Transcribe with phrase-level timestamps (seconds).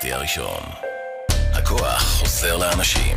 [0.00, 0.62] הפארטי הראשון.
[1.28, 3.16] הכוח חוזר לאנשים.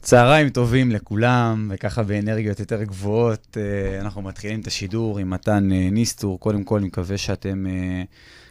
[0.00, 5.88] צהריים טובים לכולם, וככה באנרגיות יותר גבוהות, אה, אנחנו מתחילים את השידור עם מתן אה,
[5.90, 6.40] ניסטור.
[6.40, 8.02] קודם כל, אני מקווה שאתם אה,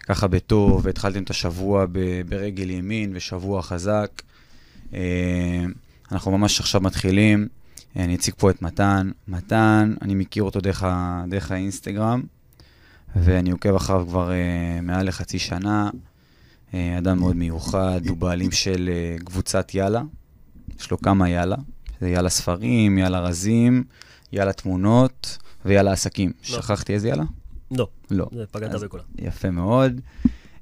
[0.08, 1.86] ככה בטוב, והתחלתם את השבוע
[2.30, 4.22] ברגל ימין ושבוע חזק.
[6.12, 7.48] אנחנו ממש עכשיו מתחילים.
[7.96, 9.12] אני אציג פה את מתן.
[9.28, 10.84] מתן, אני מכיר אותו דרך,
[11.30, 12.22] דרך האינסטגרם,
[13.16, 14.32] ואני עוקב אחריו כבר
[14.82, 15.90] מעל לחצי שנה.
[16.74, 18.90] אדם מאוד מיוחד, הוא בעלים של
[19.26, 20.02] קבוצת יאללה.
[20.80, 21.56] יש לו כמה יאללה,
[22.02, 23.84] זה יאללה ספרים, יאללה רזים,
[24.32, 26.30] יאללה תמונות ויאללה עסקים.
[26.30, 26.56] לא.
[26.62, 27.24] שכחתי איזה יאללה?
[27.72, 27.88] לא.
[28.12, 28.28] לא.
[28.36, 29.04] זה פגעת בכולם.
[29.20, 30.02] יפה מאוד.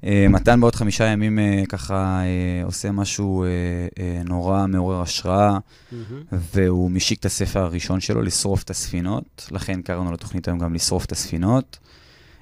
[0.00, 5.58] Uh, מתן בעוד חמישה ימים uh, ככה uh, עושה משהו uh, uh, נורא מעורר השראה,
[5.58, 5.94] mm-hmm.
[6.32, 9.48] והוא משיק את הספר הראשון שלו, לשרוף את הספינות.
[9.50, 11.78] לכן קראנו לתוכנית היום גם לשרוף את הספינות.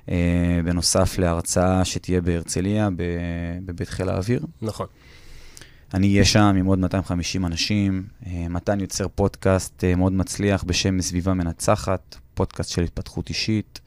[0.08, 0.10] Uh,
[0.64, 2.88] בנוסף להרצאה שתהיה בהרצליה,
[3.64, 4.40] בבית חיל האוויר.
[4.62, 4.86] נכון.
[5.94, 8.06] אני אהיה שם עם עוד 250 אנשים.
[8.26, 13.80] אה, מתן יוצר פודקאסט אה, מאוד מצליח בשם סביבה מנצחת, פודקאסט של התפתחות אישית.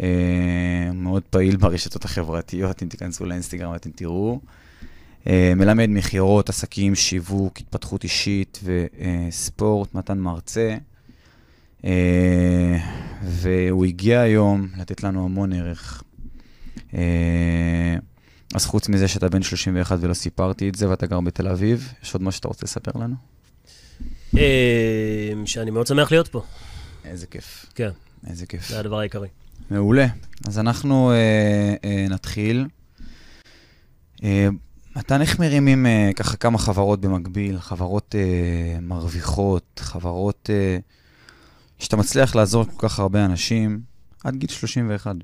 [0.00, 4.40] אה, מאוד פעיל ברשתות החברתיות, אם תיכנסו לאינסטגרם אתם תראו.
[5.56, 10.76] מלמד מכירות, עסקים, שיווק, התפתחות אישית וספורט, מתן מרצה.
[13.22, 16.02] והוא הגיע היום לתת לנו המון ערך.
[18.54, 22.14] אז חוץ מזה שאתה בן 31 ולא סיפרתי את זה, ואתה גר בתל אביב, יש
[22.14, 23.14] עוד משהו שאתה רוצה לספר לנו?
[24.36, 26.42] אה, שאני מאוד שמח להיות פה.
[27.04, 27.66] איזה כיף.
[27.74, 27.90] כן.
[28.26, 28.68] איזה כיף.
[28.68, 29.28] זה הדבר העיקרי.
[29.70, 30.06] מעולה.
[30.46, 32.66] אז אנחנו אה, אה, נתחיל.
[34.24, 34.48] אה,
[34.96, 40.78] מתן, איך מרימים אה, ככה כמה חברות במקביל, חברות אה, מרוויחות, חברות אה,
[41.82, 43.80] שאתה מצליח לעזור כל כך הרבה אנשים
[44.24, 45.14] עד גיל 31?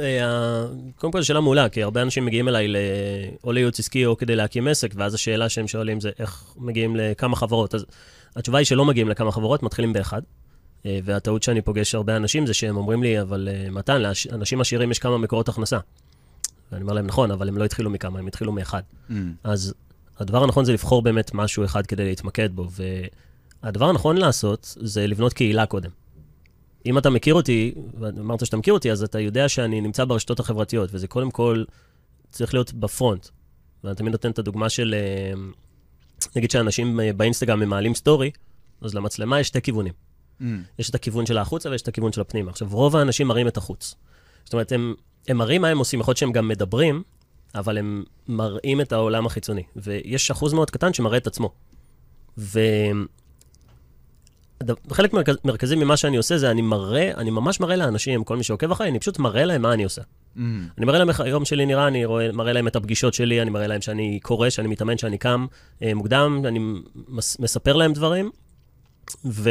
[0.00, 0.66] אה,
[0.98, 2.68] קודם כל, זו שאלה מעולה, כי הרבה אנשים מגיעים אליי
[3.44, 7.36] או לייעוץ עסקי או כדי להקים עסק, ואז השאלה שהם שואלים זה איך מגיעים לכמה
[7.36, 7.74] חברות.
[7.74, 7.84] אז
[8.36, 10.22] התשובה היא שלא מגיעים לכמה חברות, מתחילים באחד.
[10.86, 14.90] אה, והטעות שאני פוגש הרבה אנשים זה שהם אומרים לי, אבל אה, מתן, לאנשים עשירים
[14.90, 15.78] יש כמה מקורות הכנסה.
[16.72, 18.82] ואני אומר להם, נכון, אבל הם לא התחילו מכמה, הם התחילו מאחד.
[19.10, 19.12] Mm.
[19.44, 19.74] אז
[20.18, 22.68] הדבר הנכון זה לבחור באמת משהו אחד כדי להתמקד בו,
[23.64, 25.90] והדבר הנכון לעשות זה לבנות קהילה קודם.
[26.86, 30.90] אם אתה מכיר אותי, ואמרת שאתה מכיר אותי, אז אתה יודע שאני נמצא ברשתות החברתיות,
[30.92, 31.64] וזה קודם כל
[32.30, 33.28] צריך להיות בפרונט.
[33.84, 35.32] ואני תמיד נותן את הדוגמה של, אה,
[36.36, 38.30] נגיד שאנשים אה, באינסטגרם ממעלים סטורי,
[38.80, 39.92] אז למצלמה יש שתי כיוונים.
[40.40, 40.44] Mm.
[40.78, 42.50] יש את הכיוון של החוצה ויש את הכיוון של הפנימה.
[42.50, 43.94] עכשיו, רוב האנשים מראים את החוץ.
[44.44, 44.94] זאת אומרת, הם,
[45.28, 47.02] הם מראים מה הם עושים, יכול להיות שהם גם מדברים,
[47.54, 49.62] אבל הם מראים את העולם החיצוני.
[49.76, 51.52] ויש אחוז מאוד קטן שמראה את עצמו.
[52.38, 52.60] ו...
[54.92, 58.42] חלק מרכז, מרכזי ממה שאני עושה זה אני מראה, אני ממש מראה לאנשים, כל מי
[58.42, 60.02] שעוקב אחריי, אני פשוט מראה להם מה אני עושה.
[60.02, 60.40] Mm.
[60.78, 63.50] אני מראה להם איך היום שלי נראה, אני רואה, מראה להם את הפגישות שלי, אני
[63.50, 65.46] מראה להם שאני קורא, שאני מתאמן, שאני קם
[65.82, 66.58] אה, מוקדם, אני
[67.08, 68.30] מס, מספר להם דברים,
[69.24, 69.50] ו...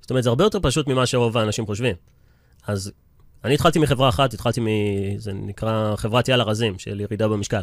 [0.00, 1.96] זאת אומרת, זה הרבה יותר פשוט ממה שרוב האנשים חושבים.
[2.66, 2.92] אז
[3.44, 4.66] אני התחלתי מחברה אחת, התחלתי מ...
[5.18, 7.62] זה נקרא חברת יאללה רזים, של ירידה במשקל.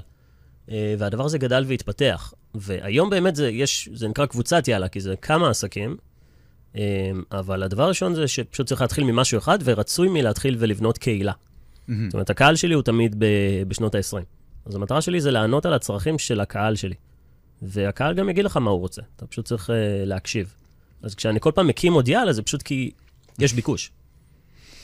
[0.72, 2.34] אה, והדבר הזה גדל והתפתח.
[2.56, 5.98] והיום באמת זה, יש, זה נקרא קבוצת יאללה, כי זה כמה עסקים,
[7.32, 11.32] אבל הדבר הראשון זה שפשוט צריך להתחיל ממשהו אחד, ורצוי מלהתחיל ולבנות קהילה.
[11.32, 11.92] Mm-hmm.
[12.06, 14.24] זאת אומרת, הקהל שלי הוא תמיד ב- בשנות ה-20.
[14.66, 16.96] אז המטרה שלי זה לענות על הצרכים של הקהל שלי.
[17.62, 19.74] והקהל גם יגיד לך מה הוא רוצה, אתה פשוט צריך uh,
[20.06, 20.54] להקשיב.
[21.02, 22.92] אז כשאני כל פעם מקים עוד יאללה, זה פשוט כי
[23.40, 23.92] יש ביקוש.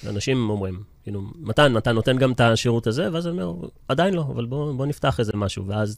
[0.10, 3.14] אנשים אומרים, כאילו, מתן, אתה נותן גם את השירות הזה?
[3.14, 5.98] ואז אני אומר, עדיין לא, אבל בוא, בוא נפתח איזה משהו, ואז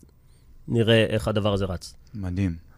[0.68, 1.94] נראה איך הדבר הזה רץ.
[2.14, 2.69] מדהים.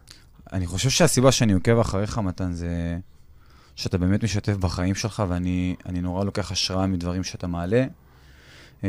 [0.52, 2.98] אני חושב שהסיבה שאני עוקב אחריך, מתן, זה
[3.76, 7.86] שאתה באמת משתף בחיים שלך, ואני נורא לוקח השראה מדברים שאתה מעלה.
[8.80, 8.84] Uh,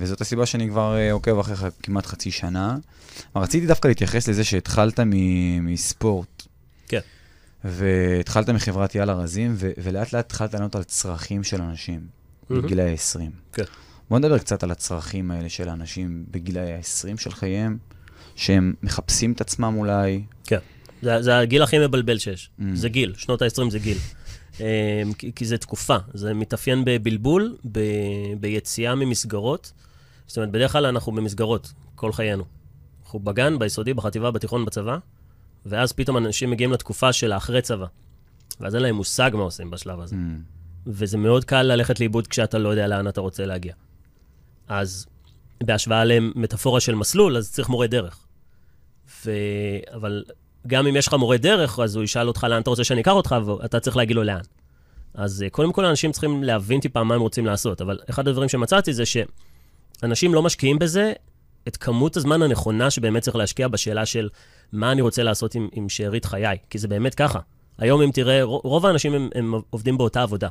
[0.00, 2.76] וזאת הסיבה שאני כבר uh, עוקב אחריך כמעט חצי שנה.
[3.36, 5.00] רציתי דווקא להתייחס לזה שהתחלת
[5.60, 6.42] מספורט.
[6.88, 7.00] כן.
[7.64, 12.54] והתחלת מחברת יאללה רזים, ו- ולאט לאט התחלת לענות על צרכים של אנשים mm-hmm.
[12.54, 13.30] בגילאי ה-20.
[13.52, 13.62] כן.
[14.10, 17.78] בוא נדבר קצת על הצרכים האלה של האנשים בגילאי ה-20 של חייהם,
[18.36, 20.22] שהם מחפשים את עצמם אולי.
[20.44, 20.58] כן.
[21.02, 22.50] זה, זה הגיל הכי מבלבל שיש.
[22.60, 22.62] Mm.
[22.74, 23.98] זה גיל, שנות ה-20 זה גיל.
[24.56, 24.60] Um,
[25.18, 27.80] כי, כי זה תקופה, זה מתאפיין בבלבול, ב,
[28.40, 29.72] ביציאה ממסגרות.
[30.26, 32.44] זאת אומרת, בדרך כלל אנחנו במסגרות כל חיינו.
[33.02, 34.98] אנחנו בגן, ביסודי, בחטיבה, בתיכון, בצבא,
[35.66, 37.86] ואז פתאום אנשים מגיעים לתקופה של האחרי צבא.
[38.60, 40.16] ואז אין להם מושג מה עושים בשלב הזה.
[40.16, 40.60] Mm.
[40.86, 43.74] וזה מאוד קל ללכת לאיבוד כשאתה לא יודע לאן אתה רוצה להגיע.
[44.68, 45.06] אז
[45.62, 48.26] בהשוואה למטאפורה של מסלול, אז צריך מורה דרך.
[49.26, 49.30] ו...
[49.94, 50.24] אבל
[50.66, 53.12] גם אם יש לך מורה דרך, אז הוא ישאל אותך לאן אתה רוצה שאני אקח
[53.12, 54.40] אותך, ואתה צריך להגיד לו לאן.
[55.14, 58.48] אז אה, קודם כל אנשים צריכים להבין טיפה מה הם רוצים לעשות, אבל אחד הדברים
[58.48, 61.12] שמצאתי זה שאנשים לא משקיעים בזה
[61.68, 64.28] את כמות הזמן הנכונה שבאמת צריך להשקיע בשאלה של
[64.72, 67.38] מה אני רוצה לעשות עם, עם שארית חיי, כי זה באמת ככה.
[67.78, 70.48] היום אם תראה, רוב האנשים הם, הם עובדים באותה עבודה.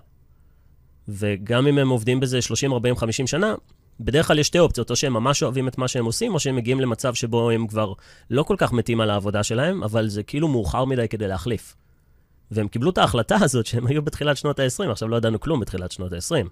[1.08, 3.56] וגם אם הם עובדים בזה 30, 40, 50 שנה,
[4.00, 6.56] בדרך כלל יש שתי אופציות, או שהם ממש אוהבים את מה שהם עושים, או שהם
[6.56, 7.94] מגיעים למצב שבו הם כבר
[8.30, 11.76] לא כל כך מתים על העבודה שלהם, אבל זה כאילו מאוחר מדי כדי להחליף.
[12.52, 15.92] והם קיבלו את ההחלטה הזאת שהם היו בתחילת שנות ה-20, עכשיו לא ידענו כלום בתחילת
[15.92, 16.48] שנות ה-20.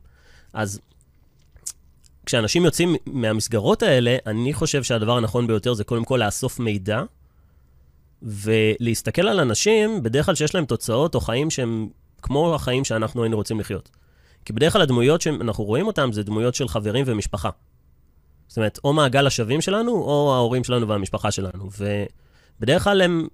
[0.54, 0.80] אז
[2.26, 7.04] כשאנשים יוצאים מהמסגרות האלה, אני חושב שהדבר הנכון ביותר זה קודם כל לאסוף מידע,
[8.22, 11.90] ולהסתכל על אנשים, בדרך כלל שיש להם תוצאות או חיים שהם
[12.22, 13.90] כמו החיים שאנחנו היינו רוצים לחיות.
[14.48, 17.50] כי בדרך כלל הדמויות שאנחנו רואים אותן זה דמויות של חברים ומשפחה.
[18.48, 21.70] זאת אומרת, או מעגל השווים שלנו, או ההורים שלנו והמשפחה שלנו.
[22.60, 23.28] ובדרך כלל הם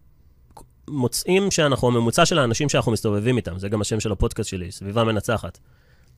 [0.88, 5.04] מוצאים שאנחנו הממוצע של האנשים שאנחנו מסתובבים איתם, זה גם השם של הפודקאסט שלי, סביבה
[5.04, 5.60] מנצחת.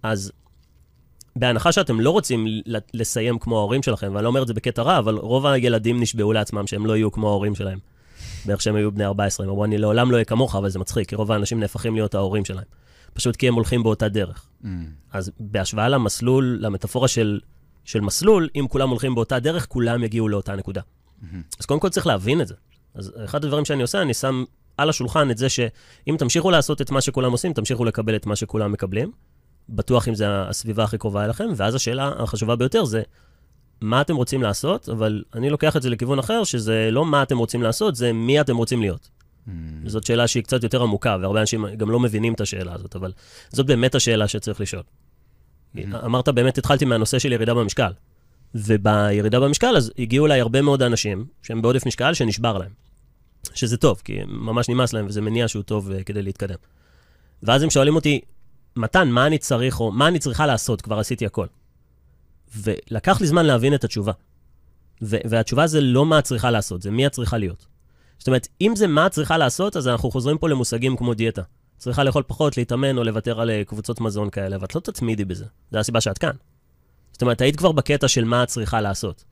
[0.04, 0.32] אז
[1.36, 2.46] בהנחה שאתם לא רוצים
[2.94, 6.34] לסיים כמו ההורים שלכם, ואני לא אומר את זה בקטע רע, אבל רוב הילדים נשבעו
[6.34, 7.80] לעצמם שהם לא יהיו כמו ההורים שלהם.
[8.46, 11.10] בערך שהם היו בני 14, הם אמרו, אני לעולם לא אהיה כמוך, אבל זה מצחיק,
[11.10, 12.66] כי רוב האנשים נהפכים להיות ההורים שלהם.
[13.16, 14.48] פשוט כי הם הולכים באותה דרך.
[14.64, 14.68] Mm.
[15.12, 17.40] אז בהשוואה למסלול, למטאפורה של,
[17.84, 20.82] של מסלול, אם כולם הולכים באותה דרך, כולם יגיעו לאותה נקודה.
[20.82, 21.26] Mm-hmm.
[21.60, 22.56] אז קודם כל צריך להבין את זה.
[22.96, 24.44] אז אחד הדברים שאני עושה, אני שם
[24.78, 28.36] על השולחן את זה שאם תמשיכו לעשות את מה שכולם עושים, תמשיכו לקבל את מה
[28.36, 29.12] שכולם מקבלים.
[29.70, 33.02] בטוח אם זה הסביבה הכי קרובה אליכם, ואז השאלה החשובה ביותר זה,
[33.82, 37.38] מה אתם רוצים לעשות, אבל אני לוקח את זה לכיוון אחר, שזה לא מה אתם
[37.38, 39.10] רוצים לעשות, זה מי אתם רוצים להיות.
[39.48, 39.52] Mm.
[39.86, 43.12] זאת שאלה שהיא קצת יותר עמוקה, והרבה אנשים גם לא מבינים את השאלה הזאת, אבל
[43.50, 44.84] זאת באמת השאלה שצריך לשאול.
[45.76, 45.80] Mm.
[46.06, 47.92] אמרת, באמת התחלתי מהנושא של ירידה במשקל.
[48.56, 52.72] ובירידה במשקל, אז הגיעו אליי הרבה מאוד אנשים שהם בעודף משקל שנשבר להם.
[53.54, 56.56] שזה טוב, כי ממש נמאס להם, וזה מניע שהוא טוב uh, כדי להתקדם.
[57.44, 58.22] ואז הם שואלים אותי,
[58.76, 60.82] מתן, מה אני צריך, או מה אני צריכה לעשות?
[60.82, 61.48] כבר עשיתי הכל.
[62.56, 64.12] ולקח לי זמן להבין את התשובה.
[65.02, 67.66] והתשובה זה לא מה את צריכה לעשות, זה מי את צריכה להיות.
[68.18, 71.42] זאת אומרת, אם זה מה את צריכה לעשות, אז אנחנו חוזרים פה למושגים כמו דיאטה.
[71.78, 75.46] צריכה לאכול פחות, להתאמן או לוותר על אה, קבוצות מזון כאלה, ואת לא תתמידי בזה.
[75.72, 76.32] זו הסיבה שאת כאן.
[77.12, 79.24] זאת אומרת, היית כבר בקטע של מה את צריכה לעשות.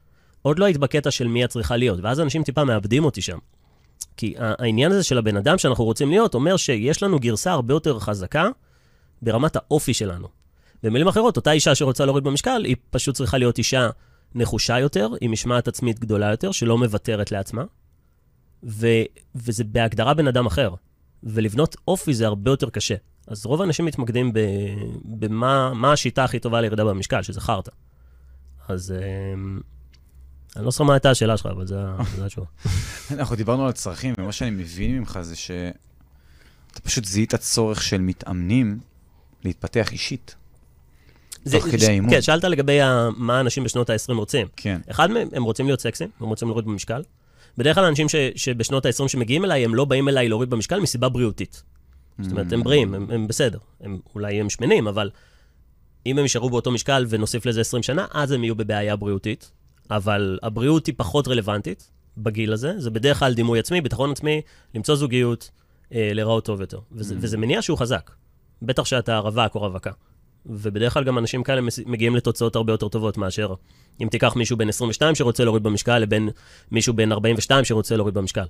[0.41, 3.37] עוד לא היית בקטע של מי את צריכה להיות, ואז אנשים טיפה מאבדים אותי שם.
[4.17, 7.99] כי העניין הזה של הבן אדם שאנחנו רוצים להיות, אומר שיש לנו גרסה הרבה יותר
[7.99, 8.49] חזקה
[9.21, 10.27] ברמת האופי שלנו.
[10.83, 13.89] במילים אחרות, אותה אישה שרוצה להוריד במשקל, היא פשוט צריכה להיות אישה
[14.35, 17.63] נחושה יותר, עם משמעת עצמית גדולה יותר, שלא מוותרת לעצמה,
[18.63, 18.87] ו,
[19.35, 20.73] וזה בהגדרה בן אדם אחר.
[21.23, 22.95] ולבנות אופי זה הרבה יותר קשה.
[23.27, 24.31] אז רוב האנשים מתמקדים
[25.05, 27.71] במה השיטה הכי טובה לירידה במשקל, שזה חרטא.
[28.67, 29.33] אז אה,
[30.55, 31.75] אני לא זוכר מה הייתה השאלה שלך, אבל זה
[32.25, 32.47] התשובה.
[33.19, 38.79] אנחנו דיברנו על הצרכים, ומה שאני מבין ממך זה שאתה פשוט זיהית צורך של מתאמנים
[39.43, 40.35] להתפתח אישית.
[41.51, 42.09] תוך כדי האימון.
[42.09, 42.79] כן, שאלת לגבי
[43.17, 44.47] מה האנשים בשנות ה-20 רוצים.
[44.55, 44.81] כן.
[44.91, 47.01] אחד מהם, הם רוצים להיות סקסים, הם רוצים להוריד במשקל.
[47.57, 51.09] בדרך כלל אנשים ש, שבשנות ה-20 שמגיעים אליי, הם לא באים אליי להוריד במשקל מסיבה
[51.09, 51.63] בריאותית.
[52.19, 53.57] זאת אומרת, הם בריאים, הם, הם בסדר.
[53.81, 55.09] הם, אולי הם שמנים, אבל
[56.05, 59.51] אם הם יישארו באותו משקל ונוסיף לזה 20 שנה, אז הם יהיו בבעיה בריאותית.
[59.91, 62.73] אבל הבריאות היא פחות רלוונטית בגיל הזה.
[62.77, 64.41] זה בדרך כלל דימוי עצמי, ביטחון עצמי,
[64.75, 65.49] למצוא זוגיות,
[65.93, 66.79] אה, להיראות טוב יותר.
[66.91, 67.17] וזה, mm.
[67.21, 68.11] וזה מניע שהוא חזק.
[68.61, 69.91] בטח שאתה רווק או רווקה.
[70.45, 73.53] ובדרך כלל גם אנשים כאלה מגיעים לתוצאות הרבה יותר טובות מאשר
[74.01, 76.29] אם תיקח מישהו בן 22 שרוצה להוריד במשקל לבין
[76.71, 78.45] מישהו בן 42 שרוצה להוריד במשקל.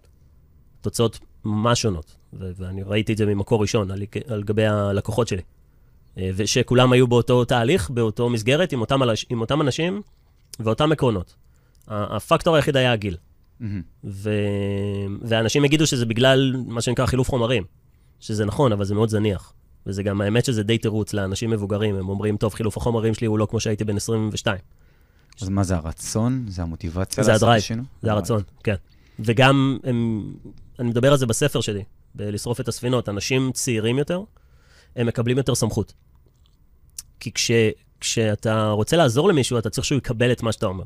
[0.81, 5.41] תוצאות ממש שונות, ו- ואני ראיתי את זה ממקור ראשון על, על גבי הלקוחות שלי.
[6.17, 10.01] אה, ושכולם היו באותו תהליך, באותו מסגרת, עם אותם, עם אותם אנשים
[10.59, 11.35] ואותם עקרונות.
[11.88, 13.17] הפקטור היחיד היה הגיל.
[13.62, 13.65] Mm-hmm.
[14.03, 14.29] ו...
[15.21, 17.63] ואנשים יגידו שזה בגלל מה שנקרא חילוף חומרים,
[18.19, 19.53] שזה נכון, אבל זה מאוד זניח.
[19.88, 23.40] וזה גם, האמת שזה די תירוץ לאנשים מבוגרים, הם אומרים, טוב, חילוף החומרים שלי הוא
[23.40, 24.58] לא כמו שהייתי בן 22.
[25.42, 26.46] אז מה זה הרצון?
[26.48, 27.24] זה המוטיבציה?
[27.24, 27.63] זה הדרייב,
[28.02, 28.75] זה הרצון, כן.
[29.20, 30.34] וגם, הם,
[30.80, 31.84] אני מדבר על זה בספר שלי,
[32.16, 34.22] בלשרוף את הספינות, אנשים צעירים יותר,
[34.96, 35.94] הם מקבלים יותר סמכות.
[37.20, 37.52] כי כש,
[38.00, 40.84] כשאתה רוצה לעזור למישהו, אתה צריך שהוא יקבל את מה שאתה אומר.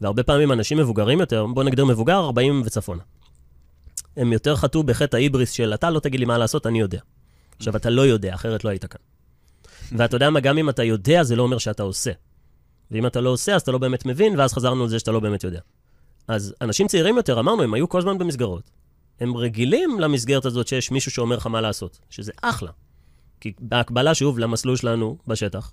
[0.00, 3.02] והרבה פעמים אנשים מבוגרים יותר, בוא נגדיר מבוגר, 40 וצפונה.
[4.16, 7.00] הם יותר חטאו בחטא ההיבריס של אתה לא תגיד לי מה לעשות, אני יודע.
[7.62, 9.00] עכשיו, אתה לא יודע, אחרת לא היית כאן.
[9.98, 12.10] ואתה יודע מה, גם אם אתה יודע, זה לא אומר שאתה עושה.
[12.90, 15.44] ואם אתה לא עושה, אז אתה לא באמת מבין, ואז חזרנו לזה שאתה לא באמת
[15.44, 15.60] יודע.
[16.28, 18.70] אז אנשים צעירים יותר, אמרנו, הם היו כל הזמן במסגרות.
[19.20, 22.70] הם רגילים למסגרת הזאת שיש מישהו שאומר לך מה לעשות, שזה אחלה.
[23.40, 25.72] כי בהקבלה, שוב, למסלול שלנו בשטח,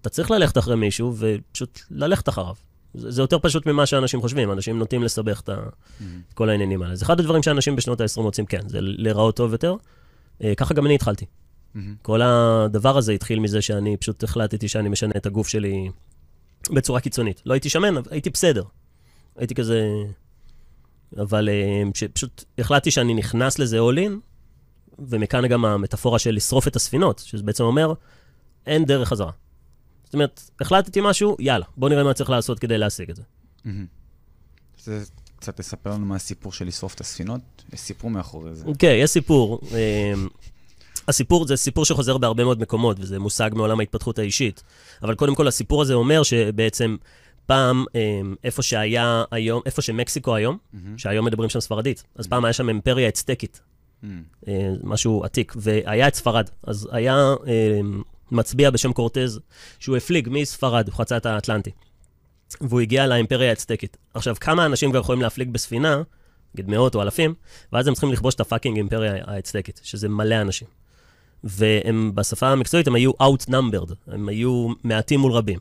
[0.00, 2.54] אתה צריך ללכת אחרי מישהו ופשוט ללכת אחריו.
[2.94, 6.04] זה, זה יותר פשוט ממה שאנשים חושבים, אנשים נוטים לסבך את mm-hmm.
[6.34, 6.96] כל העניינים האלה.
[6.96, 9.74] זה אחד הדברים שאנשים בשנות ה-20 רוצים, כן, זה להיראות טוב יותר.
[10.44, 11.26] אה, ככה גם אני התחלתי.
[11.74, 11.94] מהמם.
[12.02, 15.90] כל הדבר הזה התחיל מזה שאני פשוט החלטתי שאני משנה את הגוף שלי
[16.70, 17.42] בצורה קיצונית.
[17.46, 18.62] לא הייתי שמן, הייתי בסדר.
[19.36, 19.88] הייתי כזה...
[21.16, 24.12] אבל אה, פשוט החלטתי שאני נכנס לזה all in,
[24.98, 27.92] ומכאן גם המטאפורה של לשרוף את הספינות, שזה בעצם אומר,
[28.66, 29.30] אין דרך חזרה.
[30.04, 33.22] זאת אומרת, החלטתי משהו, יאללה, בוא נראה מה צריך לעשות כדי להשיג את זה.
[33.64, 33.86] מהמם.
[34.78, 35.04] זה
[35.40, 37.40] קצת תספר לנו מה הסיפור של לשרוף את הספינות?
[37.72, 38.64] יש סיפור מאחורי זה.
[38.66, 39.60] אוקיי, יש סיפור.
[41.08, 44.62] הסיפור זה סיפור שחוזר בהרבה מאוד מקומות, וזה מושג מעולם ההתפתחות האישית.
[45.02, 46.96] אבל קודם כל, הסיפור הזה אומר שבעצם
[47.46, 50.98] פעם, אה, איפה שהיה היום, איפה שמקסיקו היום, מהמם.
[50.98, 53.60] שהיום מדברים שם ספרדית, אז פעם היה שם אימפריה אצטקית.
[54.48, 56.50] אה, משהו עתיק, והיה את ספרד.
[56.62, 57.80] אז היה אה,
[58.30, 59.40] מצביע בשם קורטז,
[59.78, 61.70] שהוא הפליג מספרד, הוא חצה את האטלנטי,
[62.60, 63.96] והוא הגיע לאימפריה האצטקית.
[64.14, 66.02] עכשיו, כמה אנשים כבר יכולים להפליג בספינה,
[66.54, 67.34] נגיד מאות או אלפים,
[67.72, 70.68] ואז הם צריכים לכבוש את הפאקינג אימפריה האצטקית, שזה מלא אנשים.
[71.44, 75.58] והם, בשפה המקצועית, הם היו outnumbered, הם היו מעטים מול רבים.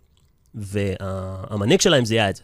[0.56, 2.44] והמנהיג שלהם זיהה את זה.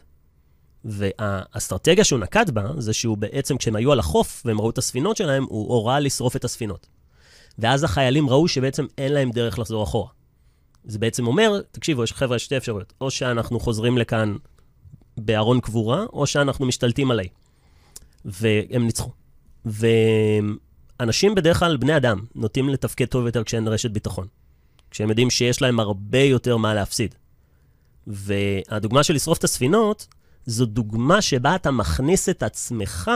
[0.84, 5.16] והאסטרטגיה שהוא נקט בה, זה שהוא בעצם, כשהם היו על החוף והם ראו את הספינות
[5.16, 6.86] שלהם, הוא הורה לשרוף את הספינות.
[7.58, 10.08] ואז החיילים ראו שבעצם אין להם דרך לחזור אחורה.
[10.84, 12.92] זה בעצם אומר, תקשיבו, יש חבר'ה, שתי אפשרויות.
[13.00, 14.36] או שאנחנו חוזרים לכאן
[15.16, 17.28] בארון קבורה, או שאנחנו משתלטים עליי.
[18.24, 19.10] והם ניצחו.
[19.64, 24.26] ואנשים בדרך כלל, בני אדם, נוטים לתפקד טוב יותר כשאין רשת ביטחון.
[24.90, 27.14] כשהם יודעים שיש להם הרבה יותר מה להפסיד.
[28.06, 30.06] והדוגמה של לשרוף את הספינות,
[30.46, 33.10] זו דוגמה שבה אתה מכניס את עצמך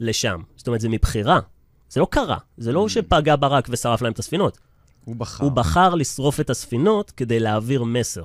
[0.00, 0.40] לשם.
[0.56, 1.40] זאת אומרת, זה מבחירה.
[1.88, 2.38] זה לא קרה.
[2.56, 4.58] זה לא שפגע ברק ושרף להם את הספינות.
[5.06, 5.44] הוא בחר.
[5.44, 8.24] הוא בחר לשרוף את הספינות כדי להעביר מסר.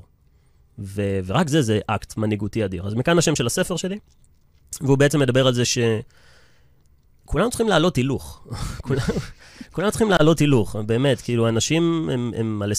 [0.79, 2.87] ו- ורק זה, זה אקט מנהיגותי אדיר.
[2.87, 3.99] אז מכאן השם של הספר שלי,
[4.81, 5.77] והוא בעצם מדבר על זה ש...
[7.25, 8.47] כולנו צריכים לעלות הילוך.
[9.73, 11.21] כולנו, צריכים לעלות הילוך, באמת.
[11.21, 12.71] כאילו, אנשים הם, הם על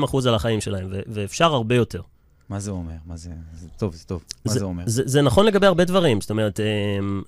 [0.00, 2.00] 20-30 אחוז על החיים שלהם, ו- ואפשר הרבה יותר.
[2.48, 2.94] מה זה אומר?
[3.06, 3.30] מה זה...
[3.54, 4.24] זה טוב, זה טוב.
[4.44, 4.82] מה זה, זה אומר?
[4.86, 6.20] זה, זה נכון לגבי הרבה דברים.
[6.20, 7.22] זאת אומרת, אמ,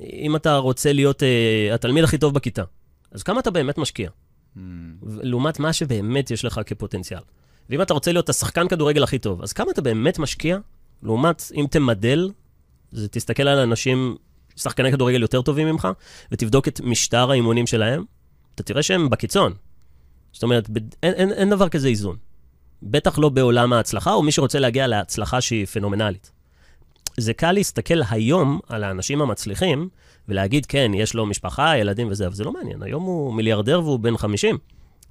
[0.00, 2.62] אם אתה רוצה להיות אה, התלמיד הכי טוב בכיתה,
[3.12, 4.10] אז כמה אתה באמת משקיע?
[4.56, 4.94] מהמם.
[5.02, 7.20] לעומת מה שבאמת יש לך כפוטנציאל.
[7.70, 10.58] ואם אתה רוצה להיות השחקן כדורגל הכי טוב, אז כמה אתה באמת משקיע?
[11.02, 12.30] לעומת אם תמדל,
[12.92, 14.16] זה תסתכל על אנשים,
[14.56, 15.88] שחקני כדורגל יותר טובים ממך,
[16.32, 18.04] ותבדוק את משטר האימונים שלהם,
[18.54, 19.52] אתה תראה שהם בקיצון.
[20.32, 22.16] זאת אומרת, ב- אין, אין, אין דבר כזה איזון.
[22.82, 26.30] בטח לא בעולם ההצלחה, או מי שרוצה להגיע להצלחה שהיא פנומנלית.
[27.16, 29.88] זה קל להסתכל היום על האנשים המצליחים,
[30.28, 32.82] ולהגיד, כן, יש לו משפחה, ילדים וזה, אבל זה לא מעניין.
[32.82, 34.58] היום הוא מיליארדר והוא בן 50.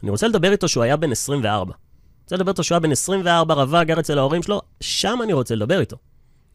[0.04, 1.74] אני רוצה לדבר איתו שהוא היה בן 24.
[2.24, 5.56] רוצה לדבר איתו שהוא היה בן 24, רווק, גר אצל ההורים שלו, שם אני רוצה
[5.56, 5.98] לדבר איתו.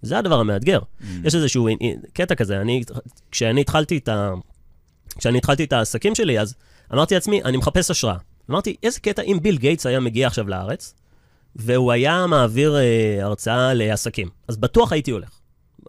[0.03, 0.81] זה הדבר המאתגר.
[1.25, 1.69] יש איזשהו
[2.13, 2.83] קטע כזה, אני,
[3.31, 4.33] כשאני התחלתי את ה...
[5.19, 6.55] כשאני התחלתי את העסקים שלי, אז
[6.93, 8.17] אמרתי לעצמי, אני מחפש השראה.
[8.51, 10.95] אמרתי, איזה קטע אם ביל גייטס היה מגיע עכשיו לארץ,
[11.57, 15.38] והוא היה מעביר אה, הרצאה לעסקים, אז בטוח הייתי הולך.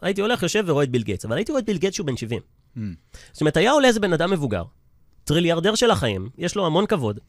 [0.01, 2.17] הייתי הולך, יושב ורואה את ביל גייטס, אבל הייתי רואה את ביל גייטס שהוא בן
[2.17, 2.41] 70.
[2.75, 2.93] מהמם.
[3.31, 4.63] זאת אומרת, היה עולה איזה בן אדם מבוגר,
[5.23, 7.19] טריליארדר של החיים, יש לו המון כבוד,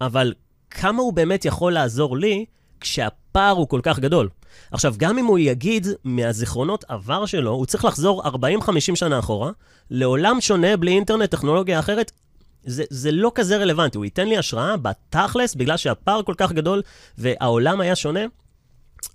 [0.00, 0.34] אבל
[0.70, 2.44] כמה הוא באמת יכול לעזור לי
[2.80, 4.28] כשהפער הוא כל כך גדול?
[4.70, 8.30] עכשיו, גם אם הוא יגיד מהזיכרונות עבר שלו, הוא צריך לחזור 40-50
[8.94, 9.50] שנה אחורה,
[9.90, 12.12] לעולם שונה, בלי אינטרנט, טכנולוגיה אחרת.
[12.64, 16.82] זה, זה לא כזה רלוונטי, הוא ייתן לי השראה בתכלס, בגלל שהפער כל כך גדול
[17.18, 18.20] והעולם היה שונה,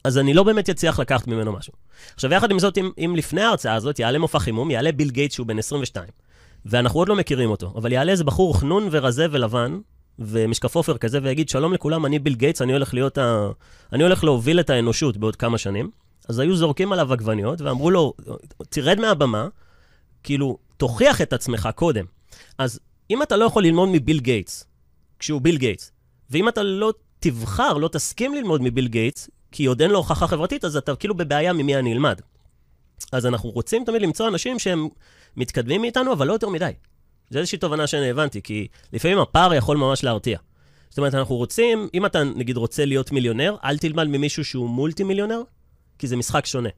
[0.03, 1.73] אז אני לא באמת אצליח לקחת ממנו משהו.
[2.13, 5.35] עכשיו, יחד עם זאת, אם, אם לפני ההרצאה הזאת יעלה מופע חימום, יעלה ביל גייטס
[5.35, 6.07] שהוא בן 22,
[6.65, 9.79] ואנחנו עוד לא מכירים אותו, אבל יעלה איזה בחור חנון ורזה ולבן,
[10.19, 13.49] ומשקף עופר כזה, ויגיד, שלום לכולם, אני ביל גייטס, אני הולך להיות ה...
[13.93, 15.89] אני הולך להוביל את האנושות בעוד כמה שנים.
[16.29, 18.13] אז היו זורקים עליו עגבניות, ואמרו לו,
[18.69, 19.47] תרד מהבמה,
[20.23, 22.05] כאילו, תוכיח את עצמך קודם.
[22.57, 24.65] אז אם אתה לא יכול ללמוד מביל גייטס,
[25.19, 25.91] כשהוא ביל גייטס,
[26.29, 30.65] ואם אתה לא תבחר, לא תסכים ללמוד מביל גייטס, כי עוד אין לו הוכחה חברתית,
[30.65, 32.21] אז אתה כאילו בבעיה ממי אני אלמד.
[33.11, 34.87] אז אנחנו רוצים תמיד למצוא אנשים שהם
[35.37, 36.71] מתקדמים מאיתנו, אבל לא יותר מדי.
[37.29, 40.37] זו איזושהי תובנה שאני הבנתי, כי לפעמים הפער יכול ממש להרתיע.
[40.89, 45.03] זאת אומרת, אנחנו רוצים, אם אתה נגיד רוצה להיות מיליונר, אל תלמד ממישהו שהוא מולטי
[45.03, 45.41] מיליונר,
[45.99, 46.69] כי זה משחק שונה.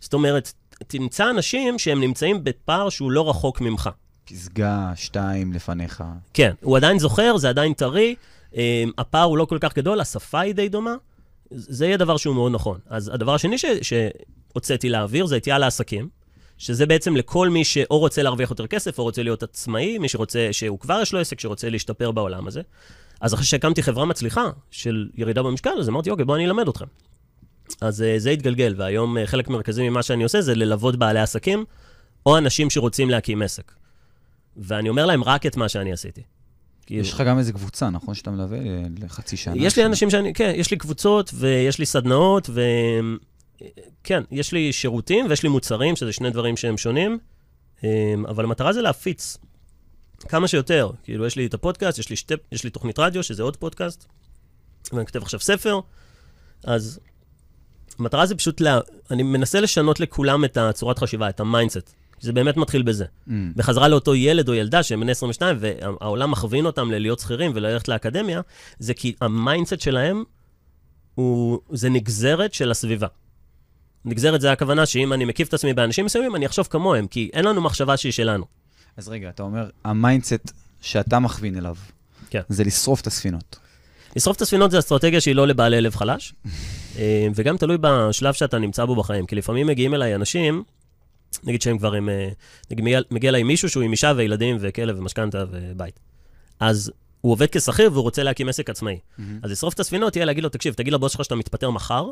[0.00, 0.52] זאת אומרת,
[0.86, 3.90] תמצא אנשים שהם נמצאים בפער שהוא לא רחוק ממך.
[4.24, 6.04] פסגה, שתיים לפניך.
[6.34, 8.14] כן, הוא עדיין זוכר, זה עדיין טרי,
[8.56, 10.94] אה, הפער הוא לא כל כך גדול, השפה היא די דומה,
[11.50, 12.78] זה יהיה דבר שהוא מאוד נכון.
[12.86, 16.08] אז הדבר השני שהוצאתי לאוויר זה יציאה לעסקים,
[16.58, 20.48] שזה בעצם לכל מי שאו רוצה להרוויח יותר כסף, או רוצה להיות עצמאי, מי שרוצה,
[20.52, 22.62] שהוא כבר יש לו עסק, שרוצה להשתפר בעולם הזה.
[23.20, 26.84] אז אחרי שהקמתי חברה מצליחה של ירידה במשקל, אז אמרתי, אוקיי, בואו אני אלמד אתכם.
[27.80, 31.64] אז אה, זה התגלגל, והיום אה, חלק מרכזי ממה שאני עושה זה ללוות בעלי עסקים,
[32.26, 33.72] או אנשים שרוצים להקים עסק.
[34.56, 36.22] ואני אומר להם רק את מה שאני עשיתי.
[36.90, 38.14] כאילו, יש לך גם איזה קבוצה, נכון?
[38.14, 38.58] שאתה מלווה
[38.98, 39.54] לחצי שנה.
[39.56, 42.60] יש לי אנשים שאני, כן, יש לי קבוצות ויש לי סדנאות, ו...
[44.04, 47.18] כן, יש לי שירותים ויש לי מוצרים, שזה שני דברים שהם שונים,
[47.84, 47.88] אמ,
[48.28, 49.38] אבל המטרה זה להפיץ
[50.28, 50.90] כמה שיותר.
[51.02, 54.06] כאילו, יש לי את הפודקאסט, יש לי, שתי, יש לי תוכנית רדיו, שזה עוד פודקאסט,
[54.92, 55.80] ואני כותב עכשיו ספר,
[56.64, 57.00] אז
[57.98, 58.80] המטרה זה פשוט, לה...
[59.10, 61.94] אני מנסה לשנות לכולם את הצורת חשיבה, את ה mindset.
[62.20, 63.04] זה באמת מתחיל בזה.
[63.04, 63.30] ממ.
[63.56, 68.40] בחזרה לאותו ילד או ילדה שהם בני 22, והעולם מכווין אותם ללהיות שכירים וללכת לאקדמיה,
[68.78, 70.24] זה כי ה mindset שלהם
[71.14, 73.06] הוא, זה נגזרת של הסביבה.
[74.04, 77.44] נגזרת זה הכוונה שאם אני מקיף את עצמי באנשים מסוימים, אני אחשוב כמוהם, כי אין
[77.44, 78.44] לנו מחשבה שהיא שלנו.
[78.96, 81.76] אז רגע, אתה אומר, ה mindset שאתה מכווין אליו,
[82.30, 82.40] כן.
[82.48, 83.58] זה לשרוף את הספינות.
[84.16, 86.34] לשרוף את הספינות זה אסטרטגיה שהיא לא לבעלי לב חלש,
[86.98, 90.62] אה, וגם תלוי בשלב שאתה נמצא בו בחיים, כי לפעמים מגיעים אליי אנשים,
[91.44, 92.28] נגיד שהם כבר עם, אה,
[92.70, 96.00] נגיד מגיע, מגיע אליי מישהו שהוא עם אישה וילדים וכלב ומשכנתה ובית.
[96.60, 98.98] אז הוא עובד כשכיר והוא רוצה להקים עסק עצמאי.
[99.42, 102.10] אז לשרוף את הספינות תהיה להגיד לו, תקשיב, תגיד לבוס שלך שאתה מתפטר מחר,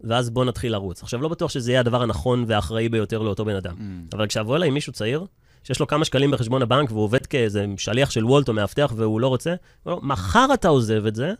[0.00, 1.02] ואז בוא נתחיל לרוץ.
[1.02, 3.74] עכשיו, לא בטוח שזה יהיה הדבר הנכון והאחראי ביותר לאותו בן אדם.
[3.78, 4.16] Mm.
[4.16, 5.26] אבל כשיבוא אליי מישהו צעיר,
[5.64, 9.20] שיש לו כמה שקלים בחשבון הבנק והוא עובד כאיזה שליח של וולט או מאבטח והוא
[9.20, 11.32] לא רוצה, הוא אומר, מחר אתה עוזב את זה,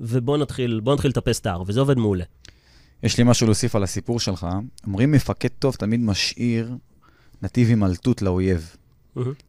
[0.00, 2.24] ובוא נתחיל, נתחיל לטפס את ההר, וזה עובד מעולה.
[3.02, 4.46] יש לי משהו להוסיף על הסיפור שלך.
[4.86, 6.76] אומרים מפקד טוב תמיד משאיר
[7.42, 8.76] נתיב הימלטות לאויב.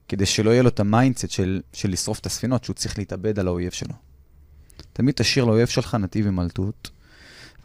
[0.08, 3.40] כדי שלא יהיה לו את ה mindset של, של לשרוף את הספינות, שהוא צריך להתאבד
[3.40, 3.94] על האויב שלו.
[4.94, 6.90] תמיד תשאיר לאויב שלך נתיב הימלטות.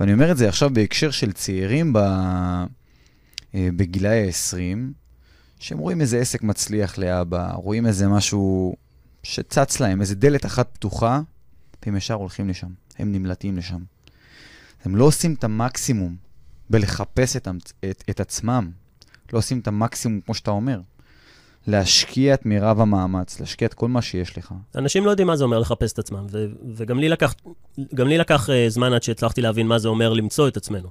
[0.00, 1.99] ואני אומר את זה עכשיו בהקשר של צעירים ב...
[3.54, 4.78] אה, בגילאי ה-20,
[5.61, 8.76] שהם רואים איזה עסק מצליח לאבא, רואים איזה משהו
[9.23, 11.21] שצץ להם, איזה דלת אחת פתוחה,
[11.87, 12.68] והם ישר הולכים לשם,
[12.99, 13.83] הם נמלטים לשם.
[14.85, 16.16] הם לא עושים את המקסימום
[16.70, 17.49] בלחפש את,
[17.90, 18.70] את, את עצמם,
[19.32, 20.80] לא עושים את המקסימום, כמו שאתה אומר.
[21.66, 24.54] להשקיע את מירב המאמץ, להשקיע את כל מה שיש לך.
[24.75, 27.35] אנשים לא יודעים מה זה אומר לחפש את עצמם, ו- וגם לי לקח,
[27.92, 30.88] לי לקח uh, זמן עד שהצלחתי להבין מה זה אומר למצוא את עצמנו.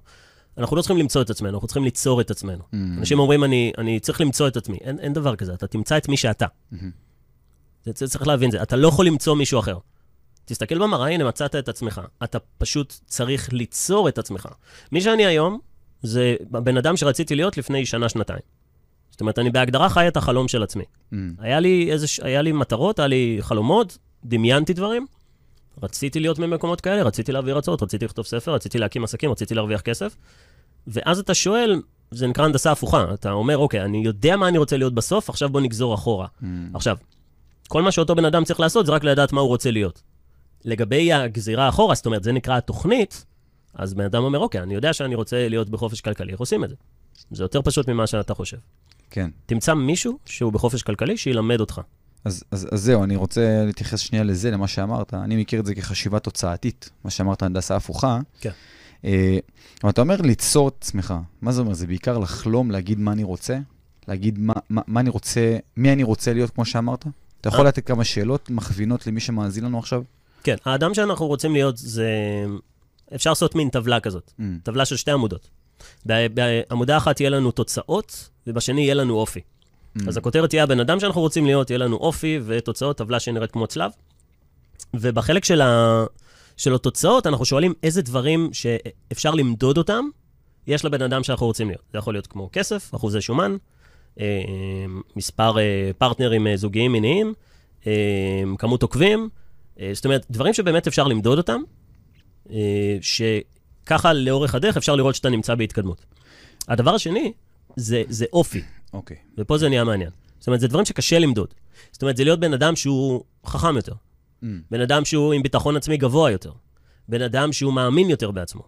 [0.57, 2.63] אנחנו לא צריכים למצוא את עצמנו, אנחנו צריכים ליצור את עצמנו.
[2.63, 2.75] Mm.
[2.97, 4.77] אנשים אומרים, אני, אני צריך למצוא את עצמי.
[4.81, 6.45] אין, אין דבר כזה, אתה תמצא את מי שאתה.
[7.85, 8.61] זה, זה צריך להבין זה.
[8.61, 9.77] אתה לא יכול למצוא מישהו אחר.
[10.47, 12.01] תסתכל במראה, הנה, מצאת את עצמך.
[12.23, 14.47] אתה פשוט צריך ליצור את עצמך.
[14.91, 15.59] מי שאני היום,
[16.01, 18.39] זה הבן אדם שרציתי להיות לפני שנה-שנתיים.
[19.11, 20.83] זאת אומרת, אני בהגדרה חי את החלום של עצמי.
[20.83, 21.15] Mm.
[21.39, 25.05] היה לי, איזה, היה לי מטרות, היה לי חלומות, דמיינתי דברים.
[25.83, 29.81] רציתי להיות במקומות כאלה, רציתי להביא רצות, רציתי לכתוב ספר, רציתי להקים עסקים, רציתי להרוויח
[29.81, 30.15] כסף.
[30.87, 31.81] ואז אתה שואל,
[32.11, 33.05] זה נקרא הנדסה הפוכה.
[33.13, 36.27] אתה אומר, אוקיי, אני יודע מה אני רוצה להיות בסוף, עכשיו בוא נגזור אחורה.
[36.41, 36.45] Mm.
[36.73, 36.97] עכשיו,
[37.67, 40.01] כל מה שאותו בן אדם צריך לעשות זה רק לדעת מה הוא רוצה להיות.
[40.65, 43.25] לגבי הגזירה אחורה, זאת אומרת, זה נקרא התוכנית,
[43.73, 46.69] אז בן אדם אומר, אוקיי, אני יודע שאני רוצה להיות בחופש כלכלי, איך עושים את
[46.69, 46.75] זה?
[47.31, 48.57] זה יותר פשוט ממה שאתה חושב.
[49.09, 49.29] כן.
[49.45, 51.81] תמצא מישהו שהוא בחופש כלכלי, שילמד אותך.
[52.25, 55.13] אז, אז, אז זהו, אני רוצה להתייחס שנייה לזה, למה שאמרת.
[55.13, 58.19] אני מכיר את זה כחשיבה תוצאתית, מה שאמרת, הנדסה הפוכה.
[58.41, 58.51] כן.
[59.05, 59.37] אה,
[59.83, 61.13] אבל אתה אומר ליצור את עצמך.
[61.41, 61.73] מה זה אומר?
[61.73, 63.57] זה בעיקר לחלום, להגיד מה אני רוצה,
[64.07, 67.05] להגיד מה, מה, מה אני רוצה, מי אני רוצה להיות, כמו שאמרת?
[67.41, 67.67] אתה יכול אה.
[67.67, 70.03] לתת כמה שאלות מכווינות למי שמאזין לנו עכשיו?
[70.43, 72.09] כן, האדם שאנחנו רוצים להיות זה...
[73.15, 74.43] אפשר לעשות מין טבלה כזאת, Mm.
[74.63, 75.49] טבלה של שתי עמודות.
[76.05, 79.39] בעמודה אחת יהיה לנו תוצאות, ובשני יהיה לנו אופי.
[79.39, 80.01] Mm.
[80.07, 83.67] אז הכותרת תהיה הבן אדם שאנחנו רוצים להיות, יהיה לנו אופי ותוצאות, טבלה שנראית כמו
[83.67, 83.91] צלב.
[84.93, 86.03] ובחלק של, ה...
[86.57, 90.05] של התוצאות, אנחנו שואלים איזה דברים שאפשר למדוד אותם,
[90.67, 91.81] יש לבן אדם שאנחנו רוצים להיות.
[91.91, 93.55] זה יכול להיות כמו כסף, אחוזי שומן,
[94.19, 94.25] אה,
[95.15, 97.33] מספר אה, פרטנרים אה, זוגיים מיניים,
[98.57, 99.29] כמות עוקבים,
[99.93, 101.61] זאת אומרת, דברים שבאמת אפשר למדוד אותם,
[102.49, 106.05] אה, שככה לאורך הדרך אפשר לראות שאתה נמצא בהתקדמות.
[106.67, 107.33] הדבר השני,
[107.75, 108.61] זה, זה אופי.
[108.93, 109.17] אוקיי.
[109.37, 110.09] ופה זה נהיה מעניין.
[110.39, 111.53] זאת אומרת, זה דברים שקשה למדוד.
[111.91, 113.93] זאת אומרת, זה להיות בן אדם שהוא חכם יותר.
[113.93, 114.45] Mm.
[114.71, 116.51] בן אדם שהוא עם ביטחון עצמי גבוה יותר.
[117.09, 118.63] בן אדם שהוא מאמין יותר בעצמו.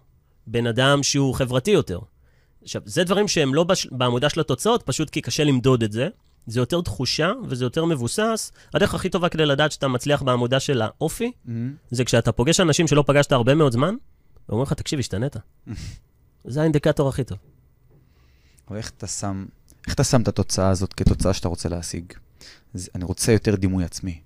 [0.47, 1.99] בן אדם שהוא חברתי יותר.
[2.63, 3.87] עכשיו, זה דברים שהם לא בש...
[3.91, 6.09] בעמודה של התוצאות, פשוט כי קשה למדוד את זה.
[6.49, 8.51] זה יותר תחושה וזה יותר מבוסס.
[8.73, 11.49] הדרך הכי טובה כדי לדעת שאתה מצליח בעמודה של האופי, Mm.
[11.91, 13.95] זה כשאתה פוגש אנשים שלא פגשת הרבה מאוד זמן,
[14.49, 15.35] ואומרים לך, תקשיב, השתנית.
[16.45, 17.37] זה האינדיקטור הכי טוב.
[18.67, 19.45] אבל איך אתה שם,
[19.85, 22.13] איך אתה שם את התוצאה הזאת כתוצאה שאתה רוצה להשיג?
[22.95, 24.21] אני רוצה יותר דימוי עצמי.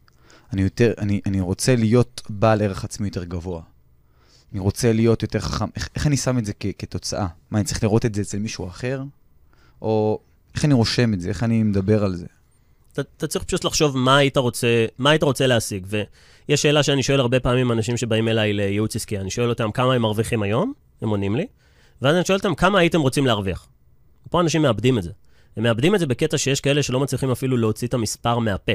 [0.54, 3.62] אני, יותר, אני, אני רוצה להיות בעל ערך עצמי יותר גבוה.
[4.52, 5.66] אני רוצה להיות יותר חכם.
[5.76, 7.28] איך, איך אני שם את זה כ, כתוצאה?
[7.52, 9.04] מה, אני צריך לראות את זה אצל מישהו אחר?
[9.82, 10.20] או
[10.56, 11.30] איך אני רושם את זה?
[11.30, 12.26] איך אני מדבר על זה?
[12.94, 15.88] אתה, צריך פשוט לחשוב מה היית רוצה, מה היית רוצה להשיג.
[15.90, 19.18] ויש שאלה שאני שואל הרבה פעמים אנשים שבאים אליי לייעוץ עסקי.
[19.18, 21.48] אני שואל אותם כמה הם מרוויחים היום, הם עונים לי,
[22.02, 23.68] ואז אני שואל אותם כמה הייתם רוצים להרוויח.
[24.30, 25.12] פה אנשים מאבדים את זה.
[25.58, 28.72] הם מאבדים את זה בקטע שיש כאלה שלא מצליחים אפילו להוציא את המספר מהפה.